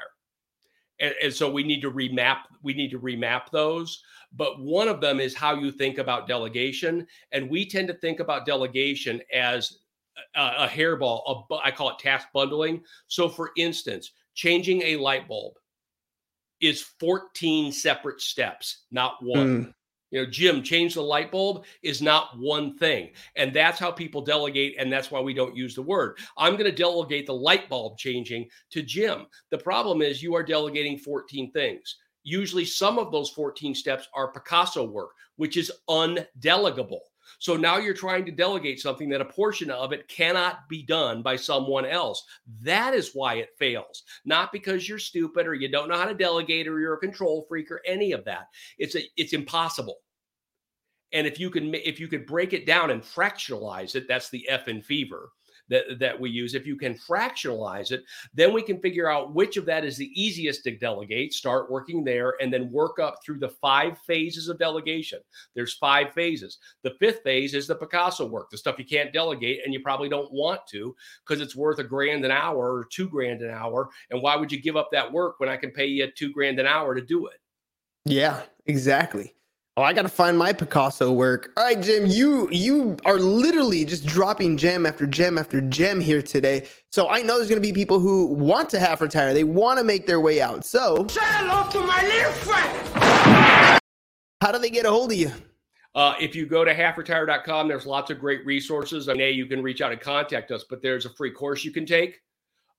And, 0.99 1.13
and 1.21 1.33
so 1.33 1.51
we 1.51 1.63
need 1.63 1.81
to 1.81 1.91
remap, 1.91 2.39
we 2.61 2.73
need 2.73 2.91
to 2.91 2.99
remap 2.99 3.49
those. 3.51 4.03
But 4.33 4.59
one 4.61 4.87
of 4.87 5.01
them 5.01 5.19
is 5.19 5.35
how 5.35 5.55
you 5.55 5.71
think 5.71 5.97
about 5.97 6.27
delegation. 6.27 7.05
And 7.31 7.49
we 7.49 7.67
tend 7.67 7.87
to 7.89 7.95
think 7.95 8.19
about 8.19 8.45
delegation 8.45 9.21
as 9.33 9.79
a, 10.35 10.51
a 10.59 10.67
hairball, 10.67 11.47
a, 11.51 11.55
I 11.63 11.71
call 11.71 11.89
it 11.89 11.99
task 11.99 12.27
bundling. 12.33 12.83
So 13.07 13.27
for 13.27 13.51
instance, 13.57 14.11
changing 14.33 14.81
a 14.83 14.97
light 14.97 15.27
bulb 15.27 15.53
is 16.61 16.81
14 16.99 17.71
separate 17.71 18.21
steps, 18.21 18.83
not 18.91 19.15
one. 19.21 19.65
Mm. 19.65 19.73
You 20.11 20.21
know, 20.21 20.29
Jim, 20.29 20.61
change 20.61 20.93
the 20.93 21.01
light 21.01 21.31
bulb 21.31 21.65
is 21.81 22.01
not 22.01 22.37
one 22.37 22.77
thing. 22.77 23.11
And 23.35 23.53
that's 23.53 23.79
how 23.79 23.91
people 23.91 24.21
delegate. 24.21 24.75
And 24.77 24.91
that's 24.91 25.09
why 25.09 25.21
we 25.21 25.33
don't 25.33 25.55
use 25.55 25.73
the 25.73 25.81
word. 25.81 26.17
I'm 26.37 26.53
going 26.53 26.69
to 26.69 26.71
delegate 26.71 27.25
the 27.25 27.33
light 27.33 27.69
bulb 27.69 27.97
changing 27.97 28.49
to 28.71 28.83
Jim. 28.83 29.25
The 29.49 29.57
problem 29.57 30.01
is 30.01 30.21
you 30.21 30.35
are 30.35 30.43
delegating 30.43 30.97
14 30.97 31.51
things. 31.51 31.97
Usually, 32.23 32.65
some 32.65 32.99
of 32.99 33.11
those 33.11 33.31
14 33.31 33.73
steps 33.73 34.07
are 34.13 34.31
Picasso 34.31 34.83
work, 34.83 35.11
which 35.37 35.57
is 35.57 35.71
undelegable. 35.89 36.99
So 37.39 37.55
now 37.55 37.77
you're 37.77 37.93
trying 37.93 38.25
to 38.25 38.31
delegate 38.31 38.79
something 38.79 39.09
that 39.09 39.21
a 39.21 39.25
portion 39.25 39.71
of 39.71 39.91
it 39.91 40.07
cannot 40.07 40.67
be 40.69 40.83
done 40.83 41.21
by 41.21 41.35
someone 41.35 41.85
else. 41.85 42.23
That 42.61 42.93
is 42.93 43.11
why 43.13 43.35
it 43.35 43.57
fails. 43.57 44.03
Not 44.25 44.51
because 44.51 44.87
you're 44.87 44.99
stupid 44.99 45.47
or 45.47 45.53
you 45.53 45.69
don't 45.69 45.89
know 45.89 45.97
how 45.97 46.05
to 46.05 46.13
delegate 46.13 46.67
or 46.67 46.79
you're 46.79 46.95
a 46.95 46.99
control 46.99 47.45
freak 47.47 47.71
or 47.71 47.81
any 47.85 48.11
of 48.11 48.25
that. 48.25 48.47
It's 48.77 48.95
a, 48.95 49.01
it's 49.17 49.33
impossible. 49.33 49.97
And 51.13 51.27
if 51.27 51.39
you 51.39 51.49
can 51.49 51.73
if 51.75 51.99
you 51.99 52.07
could 52.07 52.25
break 52.25 52.53
it 52.53 52.65
down 52.65 52.89
and 52.89 53.01
fractionalize 53.01 53.95
it, 53.95 54.07
that's 54.07 54.29
the 54.29 54.47
F 54.47 54.67
in 54.69 54.81
fever 54.81 55.31
that, 55.69 55.99
that 55.99 56.19
we 56.19 56.29
use. 56.29 56.53
If 56.53 56.65
you 56.65 56.75
can 56.75 56.95
fractionalize 56.95 57.91
it, 57.91 58.03
then 58.33 58.53
we 58.53 58.61
can 58.61 58.79
figure 58.79 59.09
out 59.09 59.33
which 59.33 59.57
of 59.57 59.65
that 59.65 59.85
is 59.85 59.97
the 59.97 60.11
easiest 60.21 60.63
to 60.63 60.77
delegate, 60.77 61.33
start 61.33 61.71
working 61.71 62.03
there, 62.03 62.35
and 62.41 62.53
then 62.53 62.71
work 62.71 62.99
up 62.99 63.19
through 63.23 63.39
the 63.39 63.49
five 63.49 63.97
phases 63.99 64.47
of 64.47 64.59
delegation. 64.59 65.19
There's 65.55 65.73
five 65.75 66.13
phases. 66.13 66.57
The 66.83 66.95
fifth 66.99 67.21
phase 67.23 67.53
is 67.53 67.67
the 67.67 67.75
Picasso 67.75 68.25
work, 68.25 68.49
the 68.49 68.57
stuff 68.57 68.79
you 68.79 68.85
can't 68.85 69.13
delegate 69.13 69.61
and 69.63 69.73
you 69.73 69.81
probably 69.81 70.09
don't 70.09 70.31
want 70.31 70.61
to 70.67 70.95
because 71.25 71.41
it's 71.41 71.55
worth 71.55 71.79
a 71.79 71.83
grand 71.83 72.25
an 72.25 72.31
hour 72.31 72.73
or 72.73 72.85
two 72.91 73.07
grand 73.09 73.41
an 73.41 73.51
hour. 73.51 73.89
And 74.09 74.21
why 74.21 74.35
would 74.35 74.51
you 74.51 74.61
give 74.61 74.75
up 74.75 74.89
that 74.91 75.11
work 75.11 75.39
when 75.39 75.49
I 75.49 75.57
can 75.57 75.71
pay 75.71 75.85
you 75.85 76.11
two 76.11 76.31
grand 76.31 76.59
an 76.59 76.67
hour 76.67 76.95
to 76.95 77.01
do 77.01 77.27
it? 77.27 77.39
Yeah, 78.05 78.41
exactly. 78.65 79.35
Oh, 79.77 79.83
I 79.83 79.93
gotta 79.93 80.09
find 80.09 80.37
my 80.37 80.51
Picasso 80.51 81.13
work. 81.13 81.53
All 81.55 81.63
right, 81.63 81.81
Jim, 81.81 82.05
you 82.05 82.49
you 82.51 82.97
are 83.05 83.17
literally 83.17 83.85
just 83.85 84.05
dropping 84.05 84.57
gem 84.57 84.85
after 84.85 85.07
gem 85.07 85.37
after 85.37 85.61
gem 85.61 86.01
here 86.01 86.21
today. 86.21 86.67
So 86.91 87.07
I 87.07 87.21
know 87.21 87.37
there's 87.37 87.47
gonna 87.47 87.61
be 87.61 87.71
people 87.71 87.97
who 87.97 88.25
want 88.25 88.69
to 88.71 88.79
half 88.79 88.99
retire. 88.99 89.33
They 89.33 89.45
want 89.45 89.79
to 89.79 89.85
make 89.85 90.07
their 90.07 90.19
way 90.19 90.41
out. 90.41 90.65
So 90.65 91.07
say 91.07 91.21
hello 91.23 91.69
to 91.69 91.79
my 91.87 92.03
little 92.03 92.31
friend. 92.33 93.79
How 94.41 94.51
do 94.51 94.59
they 94.59 94.69
get 94.69 94.85
a 94.85 94.89
hold 94.89 95.13
of 95.13 95.17
you? 95.17 95.31
Uh, 95.95 96.15
if 96.19 96.35
you 96.35 96.45
go 96.45 96.65
to 96.65 96.73
halfretire.com, 96.73 97.69
there's 97.69 97.85
lots 97.85 98.11
of 98.11 98.19
great 98.19 98.45
resources. 98.45 99.07
I 99.07 99.13
mean, 99.13 99.35
you 99.35 99.45
can 99.45 99.63
reach 99.63 99.79
out 99.79 99.93
and 99.93 100.01
contact 100.01 100.51
us, 100.51 100.65
but 100.69 100.81
there's 100.81 101.05
a 101.05 101.09
free 101.11 101.31
course 101.31 101.63
you 101.63 101.71
can 101.71 101.85
take. 101.85 102.19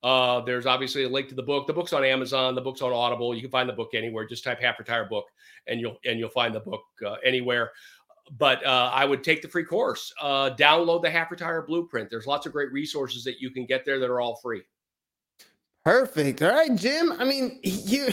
Uh, 0.03 0.41
there's 0.41 0.67
obviously 0.67 1.05
a 1.05 1.09
link 1.09 1.29
to 1.29 1.35
the 1.35 1.43
book. 1.43 1.67
The 1.67 1.73
book's 1.73 1.93
on 1.93 2.05
Amazon. 2.05 2.55
The 2.55 2.61
book's 2.61 2.83
on 2.83 2.93
Audible. 2.93 3.35
You 3.35 3.41
can 3.41 3.51
find 3.51 3.69
the 3.69 3.73
book 3.75 3.91
anywhere. 3.95 4.27
Just 4.27 4.45
type 4.45 4.61
"half 4.61 4.79
retire 4.79 5.05
book" 5.05 5.27
and 5.67 5.81
you'll 5.81 5.97
and 6.05 6.19
you'll 6.19 6.29
find 6.31 6.55
the 6.55 6.61
book 6.61 6.83
uh, 7.07 7.17
anywhere. 7.25 7.71
But 8.39 8.65
uh, 8.65 8.91
I 8.93 9.05
would 9.05 9.23
take 9.23 9.43
the 9.43 9.49
free 9.49 9.65
course. 9.65 10.13
Uh, 10.21 10.51
download 10.57 11.03
the 11.03 11.11
half 11.11 11.31
retire 11.31 11.63
blueprint. 11.63 12.11
There's 12.11 12.27
lots 12.27 12.47
of 12.47 12.53
great 12.53 12.73
resources 12.73 13.25
that 13.25 13.41
you 13.41 13.51
can 13.51 13.67
get 13.67 13.85
there 13.85 13.99
that 13.99 14.11
are 14.11 14.21
all 14.21 14.37
free. 14.37 14.63
Perfect. 15.85 16.43
All 16.43 16.51
right, 16.51 16.75
Jim. 16.75 17.13
I 17.19 17.25
mean, 17.25 17.59
you 17.63 18.09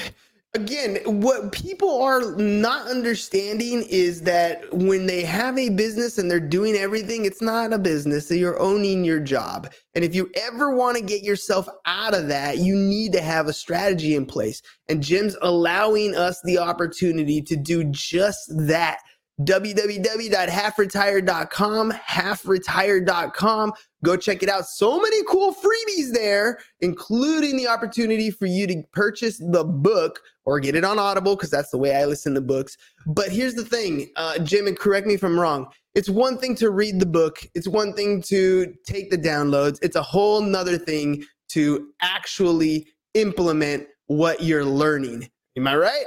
again, 0.56 0.98
what 1.06 1.52
people 1.52 2.02
are 2.02 2.36
not 2.38 2.88
understanding 2.88 3.86
is 3.90 4.22
that 4.24 4.64
when 4.74 5.06
they 5.06 5.22
have 5.22 5.58
a 5.58 5.70
business 5.70 6.18
and 6.18 6.30
they're 6.30 6.40
doing 6.40 6.76
everything, 6.76 7.26
it's 7.26 7.42
not 7.42 7.72
a 7.72 7.78
business. 7.78 8.28
So 8.28 8.34
you're 8.34 8.60
owning 8.60 9.04
your 9.04 9.20
job. 9.20 9.72
And 9.94 10.04
if 10.04 10.16
you 10.16 10.32
ever 10.36 10.76
want 10.76 10.98
to 10.98 11.04
get 11.04 11.22
yourself 11.22 11.68
out 11.86 12.16
of 12.16 12.28
that, 12.30 12.58
you 12.58 12.76
need 12.76 13.14
to 13.14 13.22
have 13.22 13.48
a 13.48 13.54
strategy 13.54 14.16
in 14.16 14.26
place. 14.26 14.62
And 14.88 15.04
Jim's 15.04 15.38
allowing 15.42 16.16
us 16.16 16.42
the 16.44 16.58
opportunity 16.58 17.42
to 17.44 17.56
do 17.56 17.84
just 17.84 18.40
that 18.58 19.00
www.halfretired.com, 19.42 21.92
halfretired.com. 21.92 23.74
Go 24.04 24.18
check 24.18 24.44
it 24.44 24.50
out. 24.50 24.66
So 24.66 25.00
many 25.00 25.24
cool 25.24 25.54
freebies 25.54 26.14
there, 26.14 26.60
including 26.82 27.58
the 27.58 27.68
opportunity 27.68 28.32
for 28.32 28.46
you 28.46 28.68
to 28.68 28.84
purchase 28.92 29.38
the 29.38 29.64
book 29.64 30.20
or 30.46 30.60
get 30.60 30.76
it 30.76 30.84
on 30.84 31.00
Audible, 31.00 31.36
because 31.36 31.50
that's 31.50 31.72
the 31.72 31.78
way 31.78 31.96
I 31.96 32.06
listen 32.06 32.34
to 32.36 32.42
books. 32.42 32.78
But 33.08 33.30
here's 33.30 33.54
the 33.54 33.66
thing, 33.66 34.10
uh, 34.16 34.40
Jim, 34.40 34.68
and 34.68 34.78
correct 34.78 35.08
me 35.08 35.14
if 35.14 35.24
I'm 35.24 35.40
wrong. 35.40 35.68
It's 35.96 36.10
one 36.10 36.38
thing 36.38 36.56
to 36.56 36.70
read 36.70 37.00
the 37.00 37.06
book, 37.06 37.40
it's 37.56 37.68
one 37.68 37.94
thing 37.94 38.22
to 38.24 38.74
take 38.86 39.10
the 39.10 39.18
downloads, 39.18 39.80
it's 39.82 39.96
a 39.96 40.04
whole 40.04 40.42
nother 40.42 40.78
thing 40.78 41.24
to 41.50 41.90
actually 42.02 42.88
implement 43.16 43.88
what 44.08 44.42
you're 44.42 44.66
learning. 44.66 45.30
Am 45.58 45.68
I 45.68 45.76
right? 45.76 46.06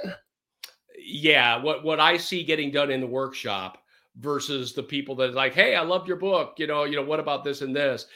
Yeah, 0.98 1.62
what 1.62 1.84
what 1.84 2.00
I 2.00 2.16
see 2.16 2.44
getting 2.44 2.70
done 2.70 2.90
in 2.90 3.00
the 3.00 3.06
workshop 3.06 3.78
versus 4.16 4.72
the 4.72 4.82
people 4.82 5.14
that 5.16 5.34
like, 5.34 5.54
hey, 5.54 5.74
I 5.74 5.82
loved 5.82 6.06
your 6.06 6.16
book. 6.16 6.54
You 6.58 6.66
know, 6.66 6.84
you 6.84 6.96
know, 6.96 7.02
what 7.02 7.20
about 7.20 7.44
this 7.44 7.62
and 7.62 7.74
this? 7.74 8.06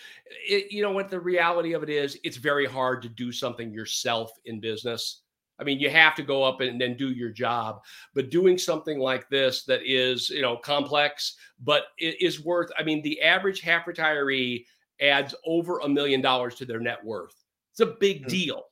It, 0.47 0.71
you 0.71 0.83
know 0.83 0.91
what 0.91 1.09
the 1.09 1.21
reality 1.21 1.73
of 1.73 1.83
it 1.83 1.91
is? 1.91 2.19
It's 2.23 2.37
very 2.37 2.67
hard 2.67 3.03
to 3.03 3.09
do 3.09 3.33
something 3.33 3.73
yourself 3.73 4.33
in 4.45 4.61
business. 4.61 5.23
I 5.59 5.65
mean, 5.65 5.81
you 5.81 5.89
have 5.89 6.15
to 6.17 6.23
go 6.23 6.43
up 6.43 6.61
and 6.61 6.79
then 6.79 6.97
do 6.97 7.13
your 7.13 7.31
job, 7.31 7.81
but 8.15 8.31
doing 8.31 8.59
something 8.59 8.99
like 8.99 9.29
this 9.31 9.65
that 9.65 9.81
is, 9.87 10.29
you 10.29 10.43
know, 10.43 10.59
complex, 10.59 11.37
but 11.65 11.85
it 11.99 12.21
is 12.21 12.45
worth. 12.45 12.71
I 12.79 12.83
mean, 12.83 13.01
the 13.03 13.23
average 13.23 13.61
half 13.61 13.87
retiree 13.87 14.67
adds 15.01 15.35
over 15.47 15.79
a 15.79 15.89
million 15.89 16.21
dollars 16.21 16.57
to 16.57 16.67
their 16.67 16.81
net 16.81 17.03
worth. 17.03 17.35
It's 17.73 17.81
a 17.81 17.87
big 17.87 18.21
mm-hmm. 18.21 18.29
deal, 18.29 18.65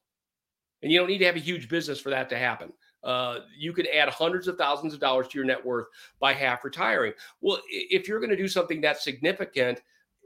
and 0.83 0.93
you 0.93 0.99
don't 0.99 1.09
need 1.09 1.19
to 1.19 1.27
have 1.27 1.37
a 1.37 1.41
huge 1.41 1.71
business 1.71 2.01
for 2.01 2.11
that 2.11 2.29
to 2.31 2.39
happen. 2.39 2.71
Uh, 3.05 3.41
you 3.57 3.73
could 3.73 3.87
add 3.89 4.09
hundreds 4.09 4.49
of 4.49 4.57
thousands 4.57 4.95
of 4.95 5.01
dollars 5.01 5.29
to 5.29 5.39
your 5.39 5.45
net 5.45 5.65
worth 5.65 5.87
by 6.19 6.33
half 6.33 6.65
retiring. 6.65 7.13
Well, 7.41 7.61
if 7.69 8.09
you're 8.09 8.21
going 8.21 8.31
to 8.31 8.37
do 8.37 8.49
something 8.49 8.81
that 8.81 9.01
significant, 9.01 9.83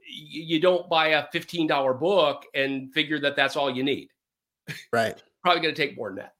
you 0.08 0.60
don't 0.60 0.88
buy 0.88 1.08
a 1.08 1.26
$15 1.34 2.00
book 2.00 2.44
and 2.54 2.92
figure 2.92 3.18
that 3.20 3.36
that's 3.36 3.56
all 3.56 3.70
you 3.70 3.82
need. 3.82 4.10
Right. 4.92 5.22
Probably 5.42 5.62
going 5.62 5.74
to 5.74 5.86
take 5.86 5.96
more 5.96 6.08
than 6.08 6.16
that. 6.16 6.34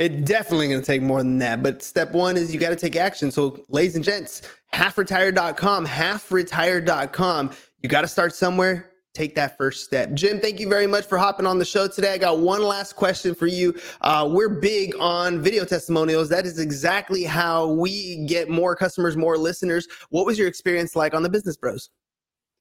It's 0.00 0.28
definitely 0.28 0.68
going 0.68 0.80
to 0.80 0.86
take 0.86 1.02
more 1.02 1.18
than 1.18 1.38
that. 1.38 1.62
But 1.62 1.82
step 1.82 2.12
one 2.12 2.36
is 2.36 2.52
you 2.52 2.58
got 2.58 2.70
to 2.70 2.76
take 2.76 2.96
action. 2.96 3.30
So, 3.30 3.64
ladies 3.68 3.94
and 3.94 4.04
gents, 4.04 4.42
halfretired.com, 4.72 5.86
halfretired.com. 5.86 7.50
You 7.80 7.88
got 7.88 8.00
to 8.00 8.08
start 8.08 8.34
somewhere 8.34 8.90
take 9.14 9.34
that 9.36 9.56
first 9.56 9.84
step. 9.84 10.12
Jim, 10.12 10.40
thank 10.40 10.58
you 10.58 10.68
very 10.68 10.86
much 10.86 11.06
for 11.06 11.16
hopping 11.16 11.46
on 11.46 11.58
the 11.58 11.64
show 11.64 11.86
today. 11.86 12.12
I 12.12 12.18
got 12.18 12.40
one 12.40 12.62
last 12.62 12.94
question 12.96 13.34
for 13.34 13.46
you. 13.46 13.74
Uh, 14.00 14.28
we're 14.30 14.48
big 14.48 14.94
on 14.98 15.40
video 15.40 15.64
testimonials. 15.64 16.28
That 16.28 16.44
is 16.44 16.58
exactly 16.58 17.22
how 17.22 17.68
we 17.68 18.26
get 18.26 18.48
more 18.48 18.74
customers, 18.74 19.16
more 19.16 19.38
listeners. 19.38 19.86
What 20.10 20.26
was 20.26 20.38
your 20.38 20.48
experience 20.48 20.96
like 20.96 21.14
on 21.14 21.22
the 21.22 21.28
Business 21.28 21.56
Bros? 21.56 21.90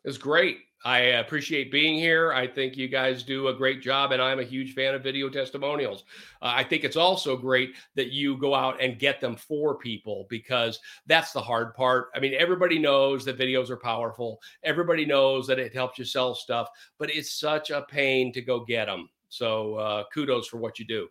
It 0.05 0.09
was 0.09 0.17
great. 0.19 0.59
I 0.85 0.99
appreciate 0.99 1.71
being 1.71 1.95
here. 1.95 2.33
I 2.33 2.45
think 2.45 2.75
you 2.75 2.89
guys 2.89 3.23
do 3.23 3.47
a 3.47 3.53
great 3.53 3.81
job, 3.81 4.11
and 4.11 4.21
I'm 4.21 4.39
a 4.39 4.43
huge 4.43 4.73
fan 4.73 4.93
of 4.93 5.01
video 5.01 5.29
testimonials. 5.29 6.03
Uh, 6.41 6.53
I 6.55 6.63
think 6.63 6.83
it's 6.83 6.97
also 6.97 7.37
great 7.37 7.75
that 7.95 8.11
you 8.11 8.37
go 8.37 8.53
out 8.53 8.81
and 8.81 8.99
get 8.99 9.21
them 9.21 9.37
for 9.37 9.75
people 9.77 10.27
because 10.29 10.79
that's 11.07 11.31
the 11.31 11.41
hard 11.41 11.73
part. 11.73 12.09
I 12.15 12.19
mean, 12.19 12.33
everybody 12.37 12.79
knows 12.79 13.23
that 13.25 13.39
videos 13.39 13.69
are 13.69 13.77
powerful, 13.77 14.41
everybody 14.63 15.05
knows 15.05 15.47
that 15.47 15.59
it 15.59 15.73
helps 15.73 15.97
you 15.97 16.05
sell 16.05 16.35
stuff, 16.35 16.67
but 16.97 17.09
it's 17.09 17.39
such 17.39 17.69
a 17.69 17.83
pain 17.83 18.33
to 18.33 18.41
go 18.41 18.65
get 18.65 18.85
them. 18.85 19.09
So, 19.29 19.75
uh, 19.75 20.03
kudos 20.13 20.47
for 20.47 20.57
what 20.57 20.79
you 20.79 20.85
do. 20.85 21.07